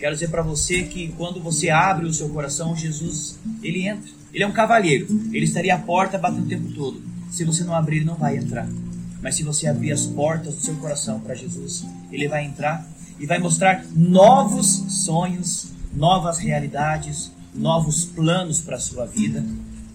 [0.00, 4.10] Quero dizer para você que quando você abre o seu coração, Jesus, ele entra.
[4.32, 5.06] Ele é um cavalheiro.
[5.30, 7.02] Ele estaria à porta batendo o tempo todo.
[7.30, 8.66] Se você não abrir, ele não vai entrar.
[9.20, 12.88] Mas se você abrir as portas do seu coração para Jesus, ele vai entrar
[13.18, 14.66] e vai mostrar novos
[15.04, 19.44] sonhos, novas realidades, novos planos para a sua vida.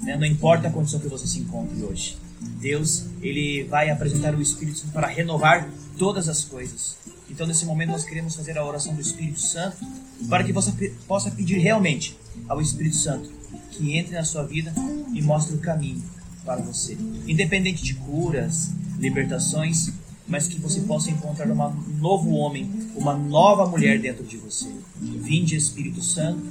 [0.03, 0.15] né?
[0.15, 2.15] Não importa a condição que você se encontre hoje.
[2.59, 6.95] Deus, ele vai apresentar o Espírito para renovar todas as coisas.
[7.35, 9.85] Então, nesse momento, nós queremos fazer a oração do Espírito Santo
[10.29, 10.71] para que você
[11.05, 12.17] possa pedir realmente
[12.47, 13.29] ao Espírito Santo
[13.71, 14.73] que entre na sua vida
[15.13, 16.01] e mostre o caminho
[16.45, 16.97] para você.
[17.27, 19.91] Independente de curas, libertações,
[20.25, 24.69] mas que você possa encontrar uma- um novo homem, uma nova mulher dentro de você.
[25.01, 26.41] Vinde, Espírito Santo,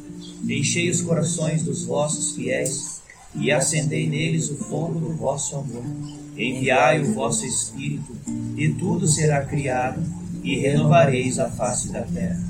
[0.46, 3.00] enchei os corações dos vossos fiéis
[3.34, 5.82] e acendei neles o fogo do vosso amor.
[6.36, 8.14] Enviai o vosso Espírito,
[8.54, 12.40] e tudo será criado, e renovareis a face da terra.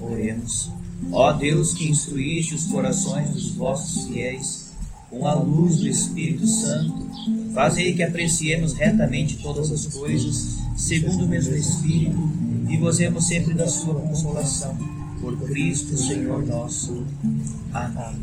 [0.00, 0.70] Oremos.
[1.12, 4.72] Ó Deus que instruíste os corações dos vossos fiéis
[5.10, 7.06] com a luz do Espírito Santo,
[7.52, 12.16] fazei que apreciemos retamente todas as coisas, segundo o mesmo Espírito,
[12.68, 14.76] e gozemos sempre da sua consolação.
[15.20, 17.04] Por Cristo, Senhor nosso.
[17.72, 18.18] Amém.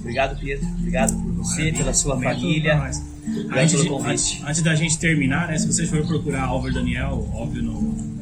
[0.00, 0.66] Obrigado, Pedro.
[0.78, 2.74] Obrigado por você, pela sua família.
[3.26, 4.10] Obrigado Antes pelo de, convite.
[4.10, 5.58] antes, antes da gente terminar, né?
[5.58, 8.15] Se vocês forem procurar Álvaro Daniel, óbvio, no-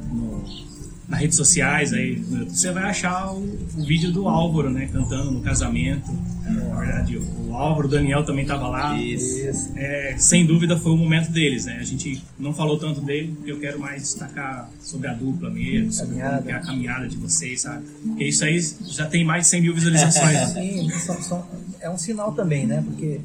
[1.15, 3.39] nas redes sociais, aí, no YouTube, você vai achar o,
[3.77, 4.89] o vídeo do Álvaro, né?
[4.93, 6.11] Cantando no casamento.
[6.45, 9.01] Na verdade, o, o Álvaro, o Daniel também estava lá.
[9.01, 9.73] Isso.
[9.77, 11.79] É, sem dúvida foi o momento deles, né?
[11.81, 15.93] A gente não falou tanto dele, porque eu quero mais destacar sobre a dupla mesmo,
[15.93, 16.37] sobre Caminhada.
[16.37, 17.85] como que é a caminhada de vocês, sabe?
[18.05, 20.33] Porque isso aí já tem mais de 100 mil visualizações.
[20.33, 20.47] né?
[20.53, 21.47] Sim, são- são-
[21.81, 22.83] é um sinal também, né?
[22.85, 23.21] Porque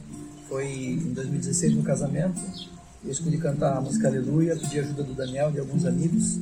[0.47, 2.39] foi em 2016 no casamento,
[3.03, 6.37] eu escolhi cantar a música Aleluia, pedi ajuda do Daniel e de alguns amigos,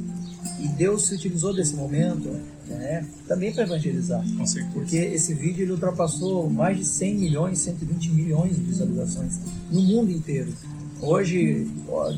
[0.59, 2.29] e Deus se utilizou desse momento,
[2.67, 3.05] né?
[3.27, 4.23] Também para evangelizar.
[4.37, 4.73] Com certeza.
[4.73, 9.39] Porque esse vídeo ele ultrapassou mais de 100 milhões, 120 milhões de visualizações
[9.71, 10.51] no mundo inteiro.
[10.99, 11.69] Hoje,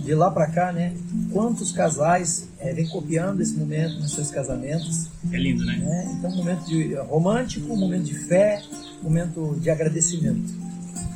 [0.03, 0.93] de lá para cá, né?
[1.33, 5.09] Quantos casais eh, vêm copiando esse momento nos seus casamentos?
[5.33, 5.77] É lindo, né?
[5.77, 6.15] né?
[6.17, 8.61] Então, um momento de, romântico, um momento de fé,
[9.01, 10.49] um momento de agradecimento.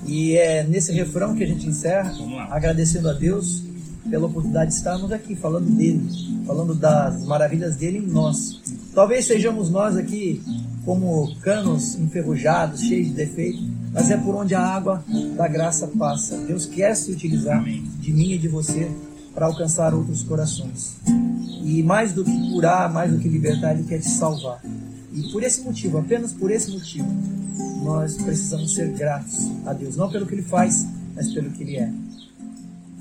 [0.06, 2.14] E é nesse refrão que a gente encerra,
[2.49, 3.64] agradecendo a Deus
[4.10, 6.06] pela oportunidade de estarmos aqui falando dele,
[6.45, 8.62] falando das maravilhas dele em nós.
[8.93, 10.41] Talvez sejamos nós aqui
[10.86, 15.04] como canos enferrujados, cheios de defeito, mas é por onde a água
[15.36, 16.38] da graça passa.
[16.38, 18.91] Deus quer se utilizar de mim e de você
[19.34, 20.95] para alcançar outros corações.
[21.64, 24.62] E mais do que curar, mais do que libertar, Ele quer te salvar.
[25.14, 27.08] E por esse motivo, apenas por esse motivo,
[27.84, 29.95] nós precisamos ser gratos a Deus.
[29.95, 30.86] Não pelo que Ele faz,
[31.16, 31.91] mas pelo que Ele é.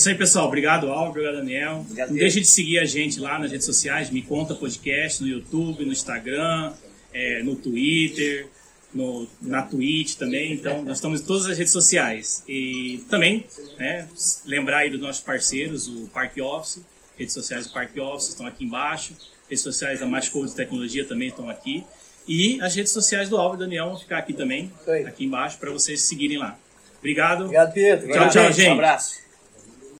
[0.00, 0.46] Isso aí, pessoal.
[0.46, 1.10] Obrigado, Álvaro.
[1.10, 1.80] Obrigado, Daniel.
[1.80, 4.10] Obrigado, Não deixe de seguir a gente lá nas redes sociais.
[4.10, 6.72] Me Conta Podcast, no YouTube, no Instagram,
[7.12, 8.46] é, no Twitter,
[8.94, 10.52] no, na Twitch também.
[10.52, 12.42] Então, nós estamos em todas as redes sociais.
[12.48, 13.44] E também,
[13.78, 14.08] né,
[14.46, 16.80] lembrar aí dos nossos parceiros, o Parque Office.
[17.18, 19.14] Redes sociais do Parque Office estão aqui embaixo.
[19.48, 21.84] Redes sociais da Mais Code Tecnologia também estão aqui.
[22.26, 24.72] E as redes sociais do Álvaro e Daniel vão ficar aqui também,
[25.06, 26.56] aqui embaixo, para vocês seguirem lá.
[26.98, 27.44] Obrigado.
[27.44, 28.12] Obrigado, Pedro.
[28.12, 28.68] Tchau, tchau, Um gente.
[28.70, 29.29] abraço.